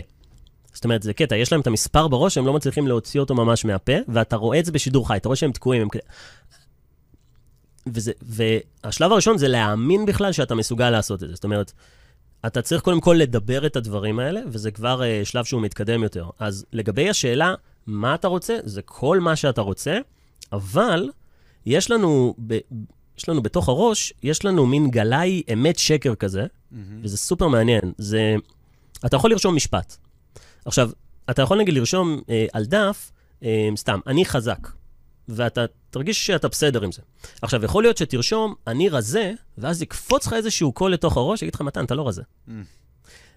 [0.72, 3.64] זאת אומרת, זה קטע, יש להם את המספר בראש, הם לא מצליחים להוציא אותו ממש
[3.64, 5.82] מהפה, ואתה רואה את זה בשידור חי, אתה רואה שהם תקועים.
[5.82, 5.88] הם...
[7.94, 11.34] וזה, והשלב הראשון זה להאמין בכלל שאתה מסוגל לעשות את זה.
[11.34, 11.72] זאת אומרת,
[12.46, 16.26] אתה צריך קודם כל לדבר את הדברים האלה, וזה כבר uh, שלב שהוא מתקדם יותר.
[16.38, 17.54] אז לגבי השאלה,
[17.86, 18.58] מה אתה רוצה?
[18.64, 19.98] זה כל מה שאתה רוצה,
[20.52, 21.10] אבל
[21.66, 22.58] יש לנו, ב,
[23.18, 26.76] יש לנו בתוך הראש, יש לנו מין גלאי אמת שקר כזה, mm-hmm.
[27.02, 27.92] וזה סופר מעניין.
[27.98, 28.36] זה,
[29.06, 29.96] אתה יכול לרשום משפט.
[30.64, 30.90] עכשיו,
[31.30, 33.44] אתה יכול נגיד לרשום uh, על דף, uh,
[33.76, 34.68] סתם, אני חזק.
[35.28, 37.02] ואתה תרגיש שאתה בסדר עם זה.
[37.42, 41.60] עכשיו, יכול להיות שתרשום, אני רזה, ואז יקפוץ לך איזשהו קול לתוך הראש, יגיד לך,
[41.60, 42.22] מתן, אתה לא רזה.
[42.22, 42.52] Mm.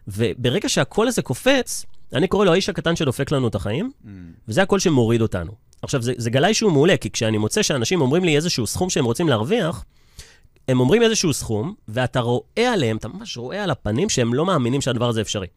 [0.07, 4.07] וברגע שהקול הזה קופץ, אני קורא לו האיש הקטן שדופק לנו את החיים, mm.
[4.47, 5.51] וזה הקול שמוריד אותנו.
[5.81, 9.05] עכשיו, זה, זה גלאי שהוא מעולה, כי כשאני מוצא שאנשים אומרים לי איזשהו סכום שהם
[9.05, 9.85] רוצים להרוויח,
[10.67, 14.81] הם אומרים איזשהו סכום, ואתה רואה עליהם, אתה ממש רואה על הפנים שהם לא מאמינים
[14.81, 15.47] שהדבר הזה אפשרי.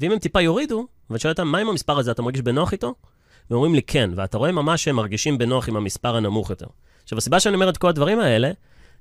[0.00, 2.94] ואם הם טיפה יורידו, ואתה שואל אותם, מה עם המספר הזה, אתה מרגיש בנוח איתו?
[3.50, 6.66] ואומרים לי כן, ואתה רואה ממש שהם מרגישים בנוח עם המספר הנמוך יותר.
[7.02, 8.50] עכשיו, הסיבה שאני אומר את כל הדברים האלה,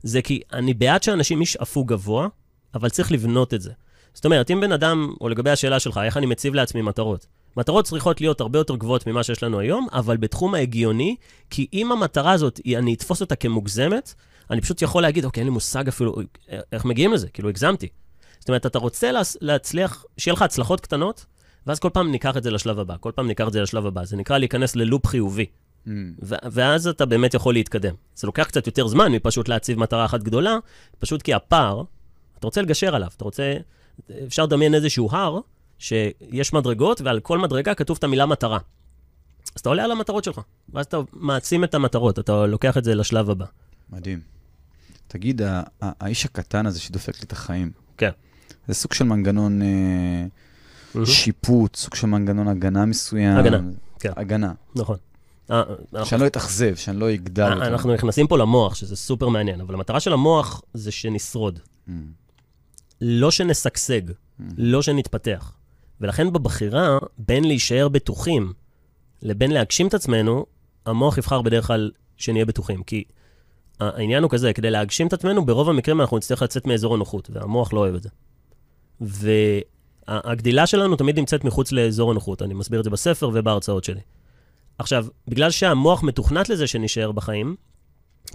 [0.04, 2.28] זה כי אני בעד שאנשים ישאפו גבוה,
[2.74, 3.72] אבל צריך לבנות את זה.
[4.14, 7.28] זאת אומרת, אם בן אדם, או לגבי השאלה שלך, איך אני מציב לעצמי מטרות?
[7.58, 11.16] מטרות צריכות להיות הרבה יותר גבוהות ממה שיש לנו היום, אבל בתחום ההגיוני,
[11.50, 14.14] כי אם המטרה הזאת, אני אתפוס אותה כמוגזמת,
[14.52, 16.16] אני פשוט יכול להגיד, אוקיי, אין לי מושג אפילו
[16.72, 17.88] איך מגיעים לזה, כאילו, הגזמתי.
[18.40, 21.26] זאת אומרת, אתה רוצה להצליח, שיהיה לך הצלחות קטנות,
[21.68, 24.06] ואז כל פעם ניקח את זה לשלב הבא, כל פעם ניקח את זה לשלב הבא.
[24.06, 25.46] זה נקרא להיכנס ללופ חיובי.
[25.46, 25.90] Mm.
[26.22, 27.96] ואז אתה באמת יכול להתקדם.
[28.16, 30.58] זה לוקח קצת יותר זמן מפשוט להציב מטרה אחת גדולה,
[31.00, 31.84] פשוט כי הפער,
[32.40, 33.54] אתה רוצה לגשר עליו, אתה רוצה,
[34.28, 35.40] אפשר לדמיין איזשהו הר,
[35.80, 38.60] שיש מדרגות, ועל כל מדרגה כתוב את המילה מטרה.
[39.56, 40.42] אז אתה עולה על המטרות שלך,
[40.74, 43.46] ואז אתה מעצים את המטרות, אתה לוקח את זה לשלב הבא.
[43.90, 44.20] מדהים.
[45.08, 45.42] תגיד,
[45.82, 48.12] האיש הקטן הזה שדופק לי את החיים, כן.
[48.68, 49.62] זה סוג של מנגנון...
[49.62, 50.26] אה...
[51.06, 53.38] שיפוט, סוג של מנגנון הגנה מסוים.
[53.38, 53.60] הגנה,
[54.00, 54.12] כן.
[54.16, 54.52] הגנה.
[54.76, 54.98] נכון.
[55.52, 55.64] אה,
[55.96, 57.68] אה, שאני לא אתאכזב, שאני לא אגדל אה, יותר.
[57.68, 61.60] אנחנו נכנסים פה למוח, שזה סופר מעניין, אבל המטרה של המוח זה שנשרוד.
[61.88, 61.92] Mm.
[63.02, 64.44] לא שנשגשג, mm.
[64.58, 65.52] לא שנתפתח.
[66.02, 68.54] ולכן בבחירה, בין להישאר בטוחים
[69.22, 70.46] לבין להגשים את עצמנו,
[70.86, 72.84] המוח יבחר בדרך כלל שנהיה בטוחים.
[72.84, 73.04] כי
[73.80, 77.74] העניין הוא כזה, כדי להגשים את עצמנו, ברוב המקרים אנחנו נצטרך לצאת מאזור הנוחות, והמוח
[77.74, 78.10] לא אוהב את זה.
[80.08, 84.02] הגדילה שלנו תמיד נמצאת מחוץ לאזור הנוחות, אני מסביר את זה בספר ובהרצאות שלי.
[84.78, 87.56] עכשיו, בגלל שהמוח מתוכנת לזה שנשאר בחיים,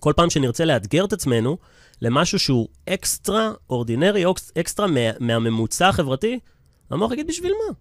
[0.01, 1.59] כל פעם שנרצה לאתגר את עצמנו
[2.03, 4.25] למשהו שהוא אקסטרה אורדינרי,
[4.59, 6.39] אקסטרה מה, מהממוצע החברתי,
[6.91, 7.75] המוח יגיד, בשביל מה?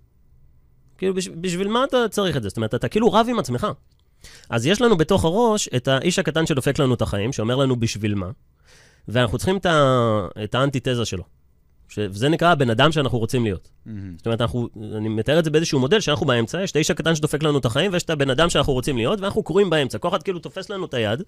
[0.98, 2.50] כאילו, בש, בשביל מה אתה צריך את זה?
[2.50, 3.68] זאת אומרת, אתה כאילו רב עם עצמך.
[4.50, 8.16] אז יש לנו בתוך הראש את האיש הקטן שדופק לנו את החיים, שאומר לנו בשביל
[8.16, 8.30] מה,
[9.08, 11.24] ואנחנו צריכים את, ה, את האנטיתזה שלו.
[11.90, 13.68] שזה נקרא הבן אדם שאנחנו רוצים להיות.
[13.68, 13.90] Mm-hmm.
[14.18, 17.16] זאת אומרת, אנחנו, אני מתאר את זה באיזשהו מודל שאנחנו באמצע, יש את האיש הקטן
[17.16, 19.98] שדופק לנו את החיים, ויש את הבן אדם שאנחנו רוצים להיות, ואנחנו קרואים באמצע.
[19.98, 21.24] כל אחד כאילו תופס לנו את היד,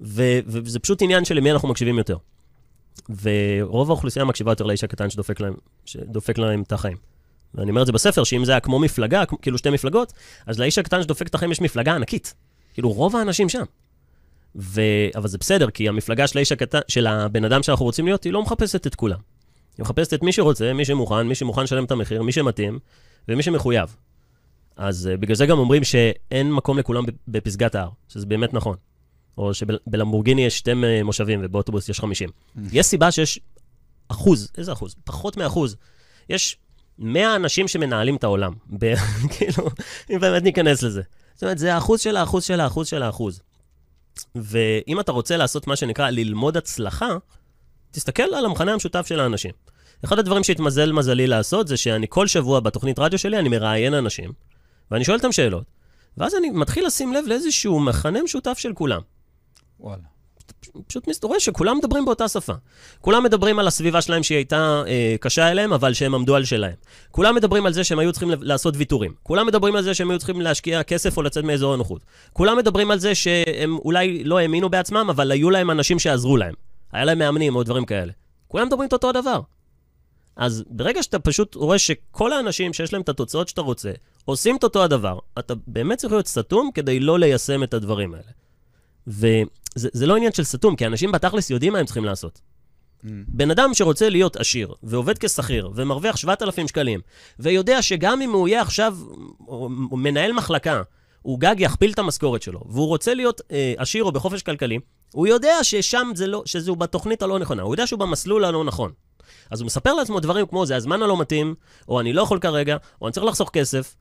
[0.00, 2.16] ו- וזה פשוט עניין של למי אנחנו מקשיבים יותר.
[3.22, 5.54] ורוב האוכלוסייה מקשיבה יותר לאיש הקטן שדופק להם,
[5.84, 6.96] שדופק להם את החיים.
[7.54, 10.12] ואני אומר את זה בספר, שאם זה היה כמו מפלגה, כאילו שתי מפלגות,
[10.46, 12.34] אז לאיש הקטן שדופק את החיים יש מפלגה ענקית.
[12.74, 13.64] כאילו, רוב האנשים שם.
[14.56, 14.80] ו...
[15.16, 18.32] אבל זה בסדר, כי המפלגה של האיש הקטן, של הבן אדם שאנחנו רוצים להיות, היא
[18.32, 19.18] לא מחפשת את כולם.
[19.78, 22.78] היא מחפשת את מי שרוצה, מי שמוכן, מי שמוכן לשלם את המחיר, מי שמתאים,
[23.28, 23.96] ומי שמחויב.
[24.76, 28.76] אז uh, בגלל זה גם אומרים שאין מקום לכולם בפסגת ההר, שזה באמת נכון.
[29.38, 30.72] או שבלמבורגיני יש שתי
[31.04, 32.28] מושבים ובאוטובוס יש 50.
[32.28, 32.60] Mm.
[32.72, 33.40] יש סיבה שיש
[34.08, 34.94] אחוז, איזה אחוז?
[35.04, 35.76] פחות מאחוז.
[36.28, 36.56] יש
[36.98, 38.52] 100 אנשים שמנהלים את העולם.
[39.36, 39.68] כאילו,
[40.10, 41.02] אם באמת ניכנס לזה.
[41.34, 43.40] זאת אומרת, זה האחוז של האחוז של האחוז של האחוז.
[44.34, 47.08] ואם אתה רוצה לעשות מה שנקרא ללמוד הצלחה,
[47.96, 49.50] תסתכל על המכנה המשותף של האנשים.
[50.04, 54.32] אחד הדברים שהתמזל מזלי לעשות זה שאני כל שבוע בתוכנית רדיו שלי, אני מראיין אנשים,
[54.90, 55.64] ואני שואל אותם שאלות,
[56.16, 59.00] ואז אני מתחיל לשים לב לאיזשהו מכנה משותף של כולם.
[59.80, 60.02] וואלה.
[60.86, 62.52] פשוט רואה שכולם מדברים באותה שפה.
[63.00, 66.74] כולם מדברים על הסביבה שלהם שהיא הייתה אה, קשה אליהם, אבל שהם עמדו על שלהם.
[67.10, 69.14] כולם מדברים על זה שהם היו צריכים לעשות ויתורים.
[69.22, 72.02] כולם מדברים על זה שהם היו צריכים להשקיע כסף או לצאת מאזור הנוחות.
[72.32, 76.54] כולם מדברים על זה שהם אולי לא האמינו בעצמם, אבל היו להם אנשים שעזרו להם.
[76.92, 78.12] היה להם מאמנים או דברים כאלה.
[78.48, 79.40] כולם מדברים את אותו הדבר.
[80.36, 83.92] אז ברגע שאתה פשוט רואה שכל האנשים שיש להם את התוצאות שאתה רוצה,
[84.24, 88.30] עושים את אותו הדבר, אתה באמת צריך להיות סתום כדי לא ליישם את הדברים האלה.
[89.06, 92.40] וזה לא עניין של סתום, כי אנשים בתכלס יודעים מה הם צריכים לעשות.
[93.04, 93.08] Mm.
[93.28, 97.00] בן אדם שרוצה להיות עשיר, ועובד כשכיר, ומרוויח 7,000 שקלים,
[97.38, 98.96] ויודע שגם אם הוא יהיה עכשיו
[99.90, 100.82] מנהל מחלקה,
[101.22, 104.78] הוא גג יכפיל את המשכורת שלו, והוא רוצה להיות אה, עשיר או בחופש כלכלי,
[105.12, 108.92] הוא יודע ששם זה לא, שזה בתוכנית הלא נכונה, הוא יודע שהוא במסלול הלא נכון.
[109.50, 111.54] אז הוא מספר לעצמו דברים כמו זה הזמן הלא מתאים,
[111.88, 113.96] או אני לא יכול כרגע, או אני צריך לחסוך כסף,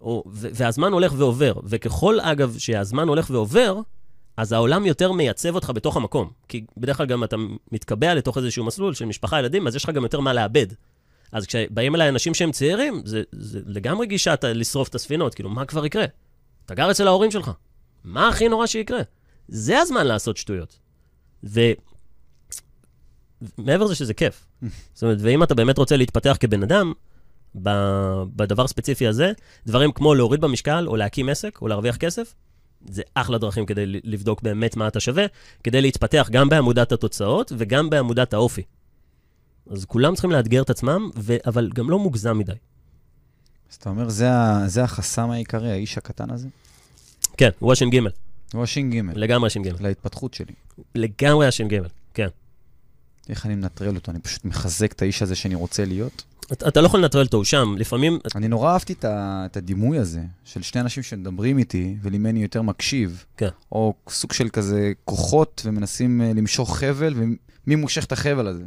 [0.00, 1.52] או, והזמן הולך ועובר.
[1.64, 3.78] וככל, אגב, שהזמן הולך ועובר,
[4.36, 6.30] אז העולם יותר מייצב אותך בתוך המקום.
[6.48, 7.36] כי בדרך כלל גם אתה
[7.72, 10.66] מתקבע לתוך איזשהו מסלול של משפחה, ילדים, אז יש לך גם יותר מה לאבד.
[11.32, 15.64] אז כשבאים אליי אנשים שהם צעירים, זה, זה לגמרי גישה לשרוף את הספינות, כאילו, מה
[15.64, 16.04] כבר יקרה?
[16.66, 17.50] אתה גר אצל ההורים שלך,
[18.04, 19.00] מה הכי נורא שיקרה?
[19.52, 20.78] זה הזמן לעשות שטויות.
[21.42, 21.84] ומעבר
[23.84, 24.46] לזה שזה כיף.
[24.94, 26.92] זאת אומרת, ואם אתה באמת רוצה להתפתח כבן אדם,
[27.62, 29.32] ב- בדבר הספציפי הזה,
[29.66, 32.34] דברים כמו להוריד במשקל, או להקים עסק, או להרוויח כסף,
[32.90, 35.26] זה אחלה דרכים כדי לבדוק באמת מה אתה שווה,
[35.64, 38.62] כדי להתפתח גם בעמודת התוצאות וגם בעמודת האופי.
[39.70, 42.52] אז כולם צריכים לאתגר את עצמם, ו- אבל גם לא מוגזם מדי.
[43.70, 46.48] אז אתה אומר, זה, ה- זה החסם העיקרי, האיש הקטן הזה?
[47.36, 47.98] כן, הוא הש"ג,
[48.52, 49.70] הוא הש"ג, לגמרי הש"ג.
[49.80, 50.52] להתפתחות שלי.
[50.94, 51.78] לגמרי הש"ג,
[52.14, 52.28] כן.
[53.28, 54.10] איך אני מנטרל אותו?
[54.12, 56.24] אני פשוט מחזק את האיש הזה שאני רוצה להיות.
[56.52, 57.74] אתה, אתה לא יכול לנטרל אותו, הוא שם.
[57.78, 62.42] לפעמים, אני נורא אהבתי את, ה, את הדימוי הזה, של שני אנשים שמדברים איתי, ולימני
[62.42, 63.24] יותר מקשיב.
[63.36, 63.48] כן.
[63.72, 68.64] או סוג של כזה כוחות, ומנסים אה, למשוך חבל, ומי מושך את החבל הזה?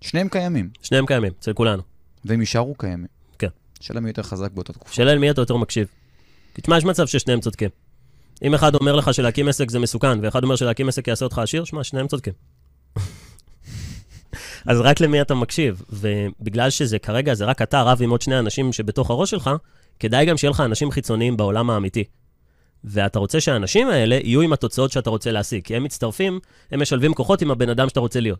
[0.00, 1.82] שניהם קיימים, שניהם קיימים, אצל כולנו.
[2.24, 3.06] והם יישארו קיימים.
[3.38, 3.48] כן.
[3.80, 4.94] השאלה מי יותר חזק באותה תקופה.
[4.94, 5.86] שאלה למי אתה יותר מקשיב.
[6.54, 7.70] כי תשמע, יש מצב ששניהם צודקים.
[8.42, 11.64] אם אחד אומר לך שלהקים עסק זה מסוכן, ואחד אומר שלהקים עסק יעשה אותך עשיר,
[11.64, 12.32] שמע, שניהם צודקים.
[14.66, 18.38] אז רק למי אתה מקשיב, ובגלל שזה כרגע, זה רק אתה רב עם עוד שני
[18.38, 19.50] אנשים שבתוך הראש שלך,
[20.00, 22.04] כדאי גם שיהיה לך אנשים חיצוניים בעולם האמיתי.
[22.84, 27.14] ואתה רוצה שהאנשים האלה יהיו עם התוצאות שאתה רוצה להשיג, כי הם מצטרפים, הם משלבים
[27.14, 28.38] כוחות עם הבן אדם שאתה רוצה להיות.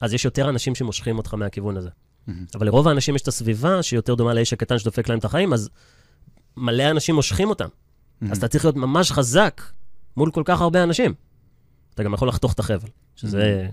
[0.00, 1.90] אז יש יותר אנשים שמושכים אותך מהכיוון הזה.
[2.54, 5.70] אבל לרוב האנשים יש את הסביבה שיותר דומה לאיש הקטן שדופק להם את החיים, אז
[6.56, 7.68] מלא אנשים מושכים אותם.
[8.30, 9.62] אז אתה צריך להיות ממש חזק
[10.16, 11.14] מול כל כך הרבה אנשים.
[11.94, 13.68] אתה גם יכול לחתוך את החבל, שזה,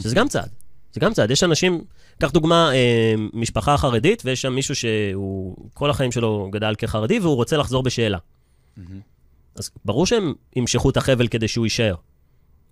[0.00, 0.48] שזה גם צעד.
[0.92, 1.30] זה גם צעד.
[1.30, 1.84] יש אנשים,
[2.18, 7.34] קח דוגמה, אה, משפחה חרדית, ויש שם מישהו שהוא כל החיים שלו גדל כחרדי, והוא
[7.34, 8.18] רוצה לחזור בשאלה.
[8.76, 9.00] מהמם.
[9.54, 11.94] אז ברור שהם ימשכו את החבל כדי שהוא יישאר.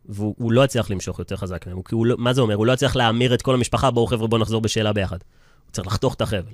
[0.08, 1.82] והוא הוא לא יצליח למשוך יותר חזק מהם.
[1.82, 2.54] כי הוא לא, מה זה אומר?
[2.54, 5.18] הוא לא יצליח להמיר את כל המשפחה, בואו חבר'ה, בואו נחזור בשאלה ביחד.
[5.66, 6.52] הוא צריך לחתוך את החבל.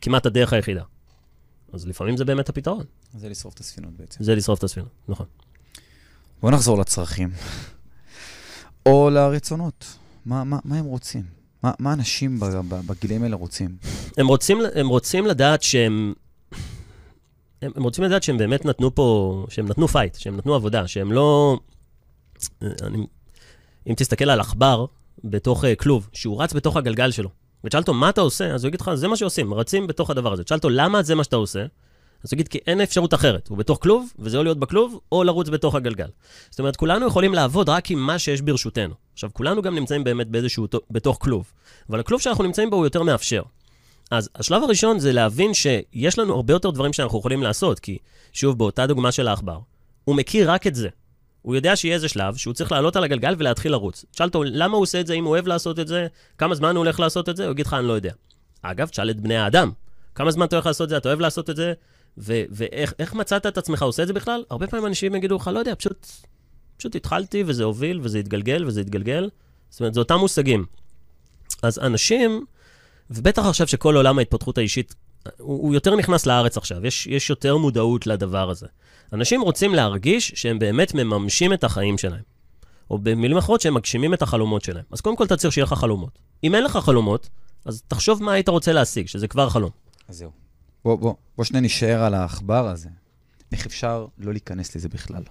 [0.00, 0.82] כמעט הדרך היחידה.
[1.72, 2.84] אז לפעמים זה באמת הפתרון.
[3.14, 4.24] זה לשרוף את הספינות בעצם.
[4.24, 5.26] זה לשרוף את הספינה, נכון.
[6.40, 7.30] בואו נחזור לצרכים.
[8.86, 9.96] או לרצונות.
[10.26, 11.22] מה, מה, מה הם רוצים?
[11.62, 12.40] מה, מה אנשים
[12.86, 13.76] בגילאים האלה רוצים?
[14.18, 16.14] הם רוצים, הם רוצים לדעת שהם...
[17.62, 21.12] הם, הם רוצים לדעת שהם באמת נתנו פה, שהם נתנו fight, שהם נתנו עבודה, שהם
[21.12, 21.58] לא...
[22.62, 23.06] אני,
[23.86, 24.86] אם תסתכל על עכבר
[25.24, 27.30] בתוך uh, כלוב, שהוא רץ בתוך הגלגל שלו,
[27.64, 28.54] ותשאל אותו, מה אתה עושה?
[28.54, 30.44] אז הוא יגיד לך, זה מה שעושים, רצים בתוך הדבר הזה.
[30.44, 31.60] תשאל אותו, למה זה מה שאתה עושה?
[32.24, 33.48] אז הוא יגיד, כי אין אפשרות אחרת.
[33.48, 36.08] הוא בתוך כלוב, וזה או להיות בכלוב, או לרוץ בתוך הגלגל.
[36.50, 38.94] זאת אומרת, כולנו יכולים לעבוד רק עם מה שיש ברשותנו.
[39.12, 41.52] עכשיו, כולנו גם נמצאים באמת באיזשהו, בתוך כלוב,
[41.90, 43.42] אבל הכלוב שאנחנו נמצאים בו הוא יותר מאפשר.
[44.10, 47.98] אז השלב הראשון זה להבין שיש לנו הרבה יותר דברים שאנחנו יכולים לעשות, כי
[48.32, 49.58] שוב, באותה דוגמה של העכבר,
[50.04, 50.88] הוא מכיר רק את זה.
[51.42, 54.04] הוא יודע שיהיה איזה שלב שהוא צריך לעלות על הגלגל ולהתחיל לרוץ.
[54.10, 56.06] תשאל אותו, למה הוא עושה את זה, אם הוא אוהב לעשות את זה,
[56.38, 58.12] כמה זמן הוא הולך לעשות את זה, הוא יגיד לך, אני לא יודע.
[58.62, 59.70] אגב, תשאל את בני האדם,
[60.14, 61.72] כמה זמן אתה הולך לעשות את זה, אתה אוהב לעשות את זה,
[62.18, 64.44] ו- ואיך איך מצאת את עצמך עושה את זה בכלל?
[64.50, 66.06] הרבה פעמים אנשים יגידו לך, לא יודע, פשוט,
[66.76, 69.28] פשוט התחלתי וזה הוביל וזה התגלגל וזה התגלגל.
[69.70, 70.64] זאת אומרת, זה אותם מושגים.
[71.62, 72.44] אז אנשים,
[73.10, 74.94] ובטח עכשיו שכל עולם ההתפתחות האישית,
[75.38, 78.66] הוא, הוא יותר נכנס לארץ עכשיו, יש, יש יותר מודעות לדבר הזה.
[79.12, 82.22] אנשים רוצים להרגיש שהם באמת מממשים את החיים שלהם.
[82.90, 84.84] או במילים אחרות, שהם מגשימים את החלומות שלהם.
[84.90, 86.18] אז קודם כל אתה צריך שיהיה לך חלומות.
[86.44, 87.28] אם אין לך חלומות,
[87.64, 89.70] אז תחשוב מה היית רוצה להשיג, שזה כבר חלום.
[90.08, 90.30] אז זהו.
[90.84, 92.88] בוא, בוא, בוא שנייה נשאר על העכבר הזה.
[93.52, 95.22] איך אפשר לא להיכנס לזה בכלל?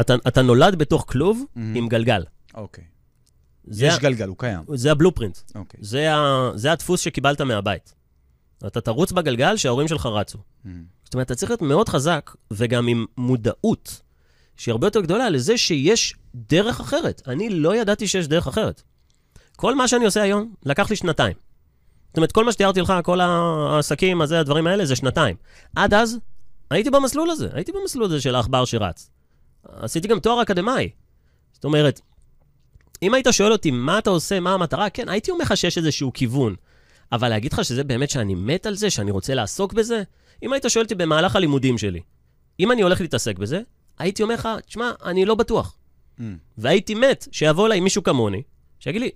[0.00, 1.58] אתה, אתה נולד בתוך כלוב Mhm.
[1.74, 2.24] עם גלגל.
[2.54, 2.84] אוקיי.
[3.64, 4.60] זה, יש ה- גלגל, הוא קיים.
[4.74, 5.38] זה הבלופרינט.
[5.54, 5.80] אוקיי.
[5.82, 7.94] זה, ה, זה הדפוס שקיבלת מהבית.
[8.66, 10.38] אתה תרוץ בגלגל שההורים שלך רצו.
[10.64, 10.84] מהמם.
[11.04, 14.00] זאת אומרת, אתה צריך להיות מאוד חזק, וגם עם מודעות,
[14.56, 17.22] שהיא הרבה יותר גדולה לזה שיש דרך אחרת.
[17.26, 18.82] אני לא ידעתי שיש דרך אחרת.
[19.56, 21.34] כל מה שאני עושה היום, לקח לי שנתיים.
[22.08, 25.36] זאת אומרת, כל מה שתיארתי לך, כל העסקים, הזה, הדברים האלה, זה שנתיים.
[25.76, 26.18] עד אז,
[26.70, 29.10] הייתי במסלול הזה, הייתי במסלול הזה של העכבר שרץ.
[29.64, 30.90] עשיתי גם תואר אקדמאי.
[31.52, 32.00] זאת אומרת,
[33.02, 36.12] אם היית שואל אותי מה אתה עושה, מה המטרה, כן, הייתי אומר לך שיש איזשהו
[36.12, 36.54] כיוון.
[37.12, 40.02] אבל להגיד לך שזה באמת שאני מת על זה, שאני רוצה לעסוק בזה?
[40.42, 42.00] אם היית שואל אותי במהלך הלימודים שלי,
[42.60, 43.60] אם אני הולך להתעסק בזה,
[43.98, 45.76] הייתי אומר לך, תשמע, אני לא בטוח.
[46.18, 46.36] מהמם.
[46.58, 48.42] והייתי מת שיבוא אליי מישהו כמוני,
[48.80, 49.10] שיגיד לי,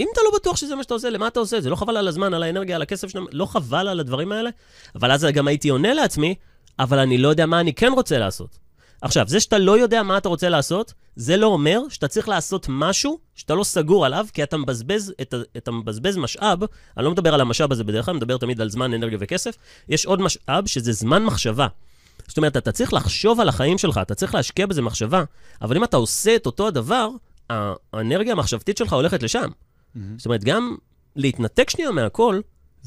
[0.00, 1.70] אם אתה לא בטוח שזה מה שאתה עושה, למה אתה עושה זה?
[1.70, 4.50] לא חבל על הזמן, על האנרגיה, על הכסף שלנו, לא חבל על הדברים האלה?
[4.94, 6.34] אבל אז גם הייתי עונה לעצמי,
[6.78, 8.58] אבל אני לא יודע מה אני כן רוצה לעשות.
[9.02, 12.66] עכשיו, זה שאתה לא יודע מה אתה רוצה לעשות, זה לא אומר שאתה צריך לעשות
[12.68, 16.58] משהו שאתה לא סגור עליו, כי אתה מבזבז, את, אתה מבזבז משאב,
[16.96, 19.56] אני לא מדבר על המשאב הזה בדרך כלל, אני מדבר תמיד על זמן, אנרגיה וכסף.
[19.88, 21.66] יש עוד משאב שזה זמן מחשבה.
[22.28, 25.24] זאת אומרת, אתה צריך לחשוב על החיים שלך, אתה צריך להשקיע בזה מחשבה,
[25.62, 27.08] אבל אם אתה עושה את אותו הדבר,
[27.92, 29.50] האנרגיה המחשבתית שלך הולכת לשם.
[30.16, 30.76] זאת אומרת, גם
[31.16, 32.40] להתנתק שנייה מהכל,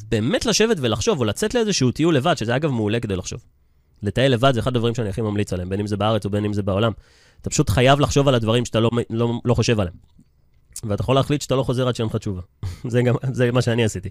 [0.09, 3.39] באמת לשבת ולחשוב, או לצאת לאיזשהו טיול לבד, שזה אגב מעולה כדי לחשוב.
[4.03, 6.45] לטייל לבד זה אחד הדברים שאני הכי ממליץ עליהם, בין אם זה בארץ או בין
[6.45, 6.91] אם זה בעולם.
[7.41, 9.95] אתה פשוט חייב לחשוב על הדברים שאתה לא, לא, לא חושב עליהם.
[10.83, 12.41] ואתה יכול להחליט שאתה לא חוזר עד שאין לך תשובה.
[12.87, 14.09] זה, גם, זה מה שאני עשיתי.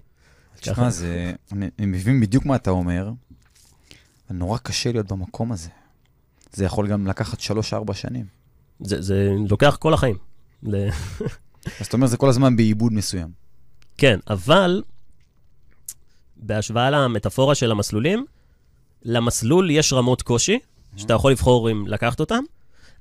[0.59, 0.89] תשמע.
[0.89, 1.33] זה...
[1.51, 3.11] אני, אני מבין בדיוק מה אתה אומר,
[4.29, 5.69] נורא קשה להיות במקום הזה.
[6.53, 8.25] זה יכול גם לקחת שלוש-ארבע שנים.
[8.79, 10.17] זה, זה לוקח כל החיים.
[11.79, 13.29] אז אתה אומר, זה כל הזמן בעיבוד מסוים.
[13.97, 14.83] כן, אבל
[16.37, 18.25] בהשוואה למטאפורה של המסלולים,
[19.05, 20.59] למסלול יש רמות קושי,
[20.97, 22.43] שאתה יכול לבחור אם לקחת אותם,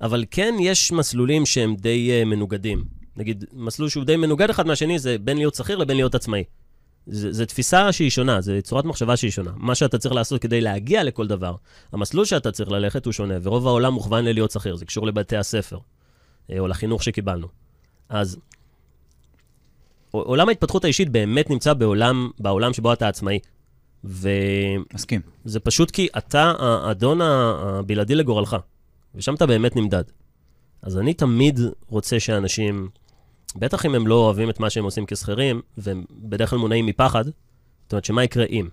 [0.00, 2.84] אבל כן יש מסלולים שהם די uh, מנוגדים.
[3.16, 6.44] נגיד, מסלול שהוא די מנוגד אחד מהשני זה בין להיות שכיר לבין להיות עצמאי.
[7.06, 9.50] זו תפיסה שהיא שונה, זו צורת מחשבה שהיא שונה.
[9.56, 11.54] מה שאתה צריך לעשות כדי להגיע לכל דבר,
[11.92, 15.78] המסלול שאתה צריך ללכת הוא שונה, ורוב העולם מוכוון ללהיות שכיר, זה קשור לבתי הספר,
[16.50, 17.46] אה, או לחינוך שקיבלנו.
[18.08, 18.38] אז
[20.10, 23.38] עולם ההתפתחות האישית באמת נמצא בעולם, בעולם שבו אתה עצמאי.
[24.04, 24.30] וזה
[24.94, 25.20] מסכים.
[25.64, 28.56] פשוט כי אתה האדון הבלעדי לגורלך,
[29.14, 30.04] ושם אתה באמת נמדד.
[30.82, 32.88] אז אני תמיד רוצה שאנשים,
[33.56, 37.24] בטח אם הם לא אוהבים את מה שהם עושים כשכירים, והם בדרך כלל מונעים מפחד,
[37.24, 38.68] זאת אומרת, שמה יקרה אם?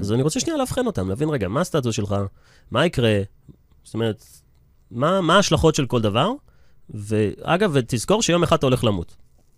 [0.00, 2.14] אז אני רוצה שנייה לאבחן אותם, להבין רגע, מה הסטטוס שלך,
[2.70, 3.20] מה יקרה,
[3.84, 4.24] זאת אומרת,
[4.90, 6.30] מה, ההשלכות של כל דבר,
[6.90, 9.16] ואגב, ותזכור שיום אחד אתה הולך למות.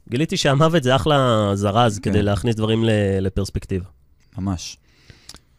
[0.09, 2.11] גיליתי שהמוות זה אחלה זרז כן.
[2.11, 2.85] כדי להכניס דברים
[3.21, 3.85] לפרספקטיבה.
[4.39, 4.79] ממש.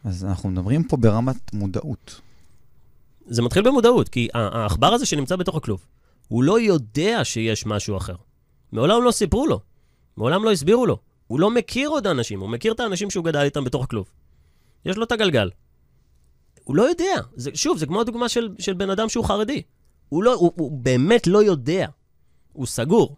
[0.07, 2.21] אז אנחנו מדברים פה ברמת מודעות.
[3.25, 5.85] זה מתחיל במודעות, כי העכבר הזה שנמצא בתוך הכלוב,
[6.27, 8.15] הוא לא יודע שיש משהו אחר.
[8.71, 9.59] מעולם לא סיפרו לו,
[10.17, 10.97] מעולם לא הסבירו לו.
[11.27, 14.09] הוא לא מכיר עוד אנשים, הוא מכיר את האנשים שהוא גדל איתם בתוך הכלוב.
[14.85, 15.49] יש לו את הגלגל.
[16.63, 17.21] הוא לא יודע.
[17.35, 19.61] זה, שוב, זה כמו הדוגמה של, של בן אדם שהוא חרדי.
[20.09, 21.87] הוא, לא, הוא, הוא באמת לא יודע.
[22.53, 23.17] הוא סגור.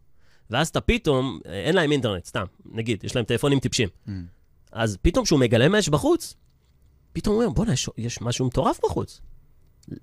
[0.49, 3.89] ואז אתה פתאום, אין להם אינטרנט, סתם, נגיד, יש להם טלפונים טיפשים.
[4.07, 4.11] Mm.
[4.71, 6.35] אז פתאום כשהוא מגלה מה יש בחוץ,
[7.13, 9.21] פתאום הוא אומר, בוא'נה, יש, יש משהו מטורף בחוץ.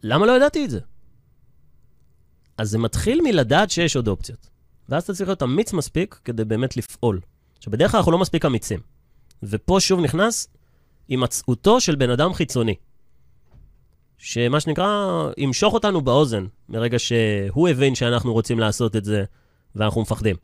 [0.02, 0.80] למה לא ידעתי את זה?
[2.58, 4.48] אז זה מתחיל מלדעת שיש עוד אופציות.
[4.88, 7.20] ואז אתה צריך להיות אמיץ מספיק כדי באמת לפעול.
[7.58, 8.80] עכשיו, בדרך כלל אנחנו לא מספיק אמיצים.
[9.42, 10.48] ופה שוב נכנס
[11.08, 12.74] הימצאותו של בן אדם חיצוני.
[14.18, 19.24] שמה שנקרא, ימשוך אותנו באוזן, מרגע שהוא הבין שאנחנו רוצים לעשות את זה,
[19.74, 20.36] ואנחנו מפחדים.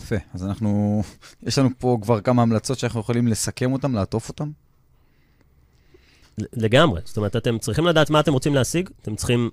[0.00, 0.16] יפה.
[0.34, 1.02] אז אנחנו,
[1.46, 4.50] יש לנו פה כבר כמה המלצות שאנחנו יכולים לסכם אותן, לעטוף אותן.
[6.52, 7.00] לגמרי.
[7.04, 9.50] זאת אומרת, אתם צריכים לדעת מה אתם רוצים להשיג, אתם צריכים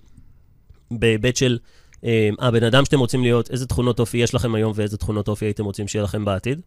[0.92, 1.58] בהיבט של
[2.04, 5.46] אה, הבן אדם שאתם רוצים להיות, איזה תכונות אופי יש לכם היום ואיזה תכונות אופי
[5.46, 6.62] הייתם רוצים שיהיה לכם בעתיד.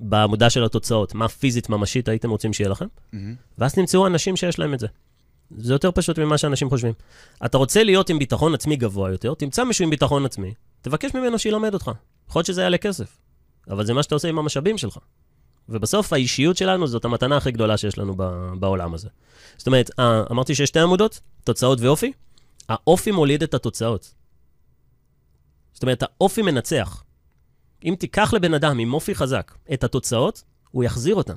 [0.00, 2.86] בעמודה של התוצאות, מה פיזית ממשית הייתם רוצים שיהיה לכם,
[3.58, 4.86] ואז תמצאו אנשים שיש להם את זה.
[5.58, 6.92] זה יותר פשוט ממה שאנשים חושבים.
[7.44, 11.38] אתה רוצה להיות עם ביטחון עצמי גבוה יותר, תמצא מישהו עם ביטחון עצמי, תבקש ממנו
[11.38, 11.90] שילמד אותך.
[12.28, 13.18] יכול להיות שזה יעלה כסף,
[13.70, 14.98] אבל זה מה שאתה עושה עם המשאבים שלך.
[15.68, 19.08] ובסוף האישיות שלנו זאת המתנה הכי גדולה שיש לנו ב- בעולם הזה.
[19.56, 22.12] זאת אומרת, אה, אמרתי שיש שתי עמודות, תוצאות ואופי.
[22.68, 24.14] האופי מוליד את התוצאות.
[25.72, 27.04] זאת אומרת, האופי מנצח.
[27.84, 31.34] אם תיקח לבן אדם עם אופי חזק את התוצאות, הוא יחזיר אותן.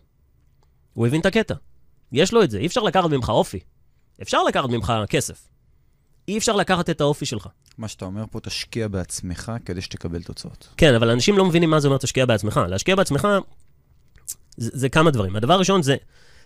[0.94, 1.56] הוא הבין את הקטע.
[2.12, 3.60] יש לו את זה, אי אפשר לקחת ממך אופי.
[4.22, 5.48] אפשר לקחת ממך כסף.
[6.28, 7.48] אי אפשר לקחת את האופי שלך.
[7.78, 10.70] מה שאתה אומר פה, תשקיע בעצמך כדי שתקבל תוצאות.
[10.78, 12.60] כן, אבל אנשים לא מבינים מה זה אומר תשקיע בעצמך.
[12.70, 13.28] להשקיע בעצמך
[14.62, 15.36] זה, כמה דברים.
[15.36, 15.96] הדבר הראשון זה,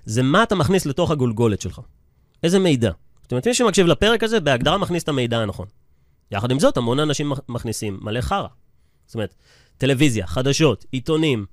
[0.06, 1.82] זה מה אתה מכניס לתוך הגולגולת שלך.
[2.44, 2.92] איזה מידע.
[3.22, 5.68] זאת אומרת, מי שמקשיב לפרק הזה, בהגדרה מכניס את המידע הנכון.
[6.32, 8.48] יחד עם זאת, המון אנשים מכ- מכניסים מלא חרא.
[9.06, 9.36] זאת אומרת,
[9.78, 11.46] טלוויזיה, חדשות, עיתונים,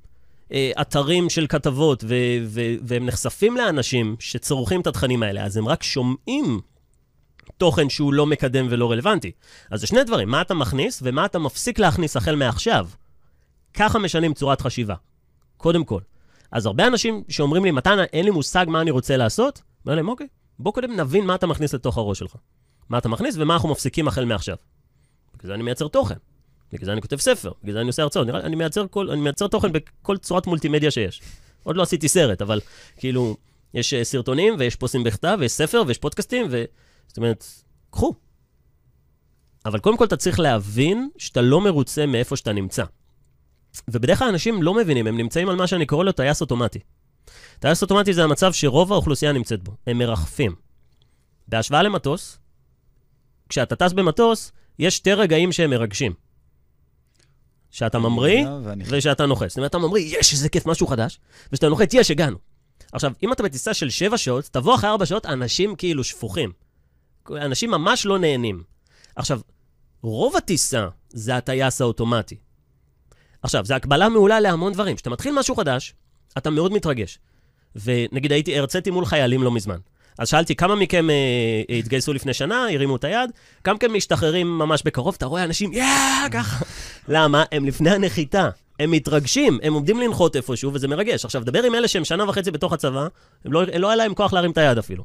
[0.53, 2.15] אה, אתרים של כתבות, ו-
[2.47, 6.61] ו- והם נחשפים לאנשים שצורכים את התכנים האלה, אז הם רק שומעים
[7.59, 9.33] תוכן שהוא לא מקדם ולא רלוונטי.
[9.71, 12.89] אז זה שני דברים, מה אתה מכניס ומה אתה מפסיק להכניס החל מעכשיו.
[13.75, 14.95] ככה משנים צורת חשיבה,
[15.57, 16.01] קודם כל.
[16.53, 20.09] אז הרבה אנשים שאומרים לי, מתן, אין לי מושג מה אני רוצה לעשות, אומר להם,
[20.09, 20.27] אוקיי,
[20.59, 22.37] בוא קודם נבין מה אתה מכניס לתוך הראש שלך.
[22.89, 24.57] מה אתה מכניס ומה אנחנו מפסיקים החל מעכשיו.
[25.35, 26.15] בגלל זה אני מייצר תוכן.
[26.73, 28.29] בגלל זה אני כותב ספר, בגלל זה אני עושה הרצאות.
[28.29, 31.23] אני מייצר, אני מייצר תוכן בכל צורת מולטימדיה שיש.
[31.63, 32.61] עוד לא עשיתי סרט, אבל
[32.97, 33.37] כאילו,
[33.75, 36.65] יש אה, סרטונים ויש פוסטים בכתב ויש ספר ויש פודקאסטים, ו...
[37.09, 37.45] זאת אומרת,
[37.91, 38.15] קחו.
[39.67, 42.85] אבל קודם כל אתה צריך להבין שאתה לא מרוצה מאיפה שאתה נמצא.
[43.89, 46.79] ובדרך כלל אנשים לא מבינים, הם נמצאים על מה שאני קורא לו טייס אוטומטי.
[47.61, 50.55] טייס אוטומטי זה המצב שרוב האוכלוסייה נמצאת בו, הם מרחפים.
[51.49, 52.39] בהשוואה למטוס,
[53.49, 56.13] כשאתה טס במטוס, יש שתי רגעים שהם מרגשים.
[57.71, 59.49] שאתה ממריא ואני- ושאתה נוחת.
[59.49, 61.19] זאת אומרת, אתה ממריא, יש, איזה כיף, משהו חדש,
[61.49, 62.37] וכשאתה נוחת, יש, הגענו.
[62.93, 66.53] עכשיו, אם אתה בטיסה של 7 שעות, תבוא אחרי 4 שעות, אנשים כאילו שפוכים.
[67.31, 68.63] אנשים ממש לא נהנים.
[69.17, 69.41] עכשיו,
[70.03, 72.37] רוב הטיסה זה הטייס האוטומטי.
[73.43, 74.97] עכשיו, זו הקבלה מעולה להמון דברים.
[74.97, 75.95] כשאתה מתחיל משהו חדש,
[76.39, 77.19] אתה מאוד מתרגש.
[77.77, 79.79] ונגיד, הייתי, הרציתי מול חיילים לא מזמן.
[80.19, 83.31] אז שאלתי, כמה מכם אה, התגייסו לפני שנה, הרימו את היד?
[83.65, 85.15] כמה מכם משתחררים ממש בקרוב?
[85.19, 86.65] אתה רואה אנשים, יאה, ככה.
[87.09, 87.45] למה?
[87.53, 88.49] הם לפני הנחיתה.
[88.81, 91.25] הם מתרגשים, הם עומדים לנחות איפשהו, וזה מרגש.
[91.25, 93.07] עכשיו, דבר עם אלה שהם שנה וחצי בתוך הצבא,
[93.45, 95.05] הם לא, לא היה להם כוח להרים את היד אפילו.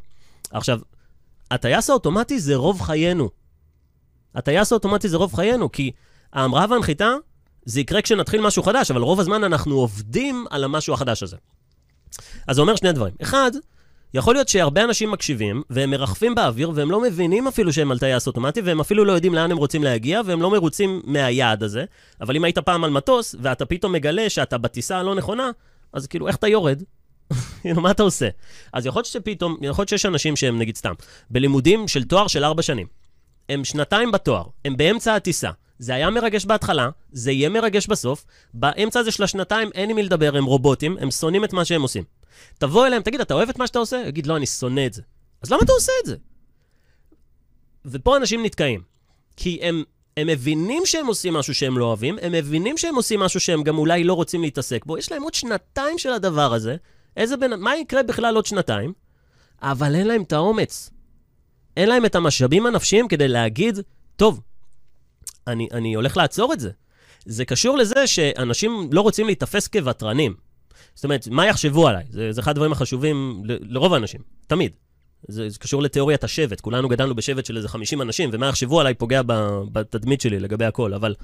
[0.52, 0.80] עכשיו,
[1.52, 3.30] הטייס האוטומטי זה רוב חיינו.
[4.36, 5.92] הטייס האוטומטי זה רוב חיינו, כי
[6.34, 7.14] ההמראה והנחיתה,
[7.68, 11.38] זה יקרה כשנתחיל משהו חדש, אבל רוב הזמן אנחנו עובדים על המשהו החדש הזה.
[12.48, 13.14] אז זה אומר שני דברים.
[13.22, 13.52] אחד,
[14.14, 18.28] יכול להיות שהרבה אנשים מקשיבים, והם מרחפים באוויר, והם לא מבינים אפילו שהם על טייס
[18.28, 21.86] אוטומטי, והם אפילו לא יודעים לאן הם רוצים להגיע, והם לא מרוצים מהיעד הזה.
[22.22, 25.52] אבל אם היית פעם על מטוס, ואתה פתאום מגלה שאתה בטיסה הלא נכונה,
[25.94, 26.84] אז כאילו, איך אתה יורד?
[27.62, 28.30] כאילו, מה אתה עושה?
[28.74, 30.94] אז יכול להיות שפתאום, יכול להיות שיש אנשים שהם, נגיד סתם,
[31.30, 32.88] בלימודים של תואר של ארבע שנים.
[33.50, 35.52] הם שנתיים בתואר, הם באמצע הטיסה.
[35.80, 38.26] זה היה מרגש בהתחלה, זה יהיה מרגש בסוף.
[38.54, 41.82] באמצע הזה של השנתיים אין עם מי לדבר, הם רובוטים, הם שונאים את מה שהם
[41.82, 42.04] עושים.
[42.58, 44.04] תבוא אליהם, תגיד, אתה אוהב את מה שאתה עושה?
[44.08, 45.02] יגיד, לא, אני שונא את זה.
[45.42, 46.16] אז למה אתה עושה את זה?
[47.86, 48.82] ופה אנשים נתקעים.
[49.36, 49.84] כי הם,
[50.18, 53.78] הם מבינים שהם עושים משהו שהם לא אוהבים, הם מבינים שהם עושים משהו שהם גם
[53.78, 56.76] אולי לא רוצים להתעסק בו, יש להם עוד שנתיים של הדבר הזה,
[57.18, 57.60] איזה בן...
[57.60, 58.94] מה יקרה בכלל עוד שנתיים?
[59.62, 60.90] אבל אין להם את האומץ.
[61.78, 63.80] אין להם את המשאבים הנפשיים כדי להגיד,
[64.16, 64.42] טוב,
[65.48, 66.70] אני, אני הולך לעצור את זה.
[67.26, 70.34] זה קשור לזה שאנשים לא רוצים להיתפס כוותרנים.
[70.96, 72.04] זאת אומרת, מה יחשבו עליי?
[72.10, 74.72] זה, זה אחד הדברים החשובים ל, לרוב האנשים, תמיד.
[75.28, 76.62] זה, זה קשור לתיאוריית השבט.
[76.62, 79.34] כולנו גדלנו בשבט של איזה 50 אנשים, ומה יחשבו עליי פוגע ב,
[79.72, 80.94] בתדמית שלי לגבי הכל.
[80.94, 81.16] אבל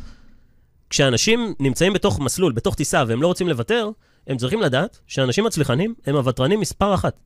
[0.90, 3.90] כשאנשים נמצאים בתוך מסלול, בתוך טיסה, והם לא רוצים לוותר,
[4.28, 7.20] הם צריכים לדעת שאנשים מצליחנים הם הוותרנים מספר אחת.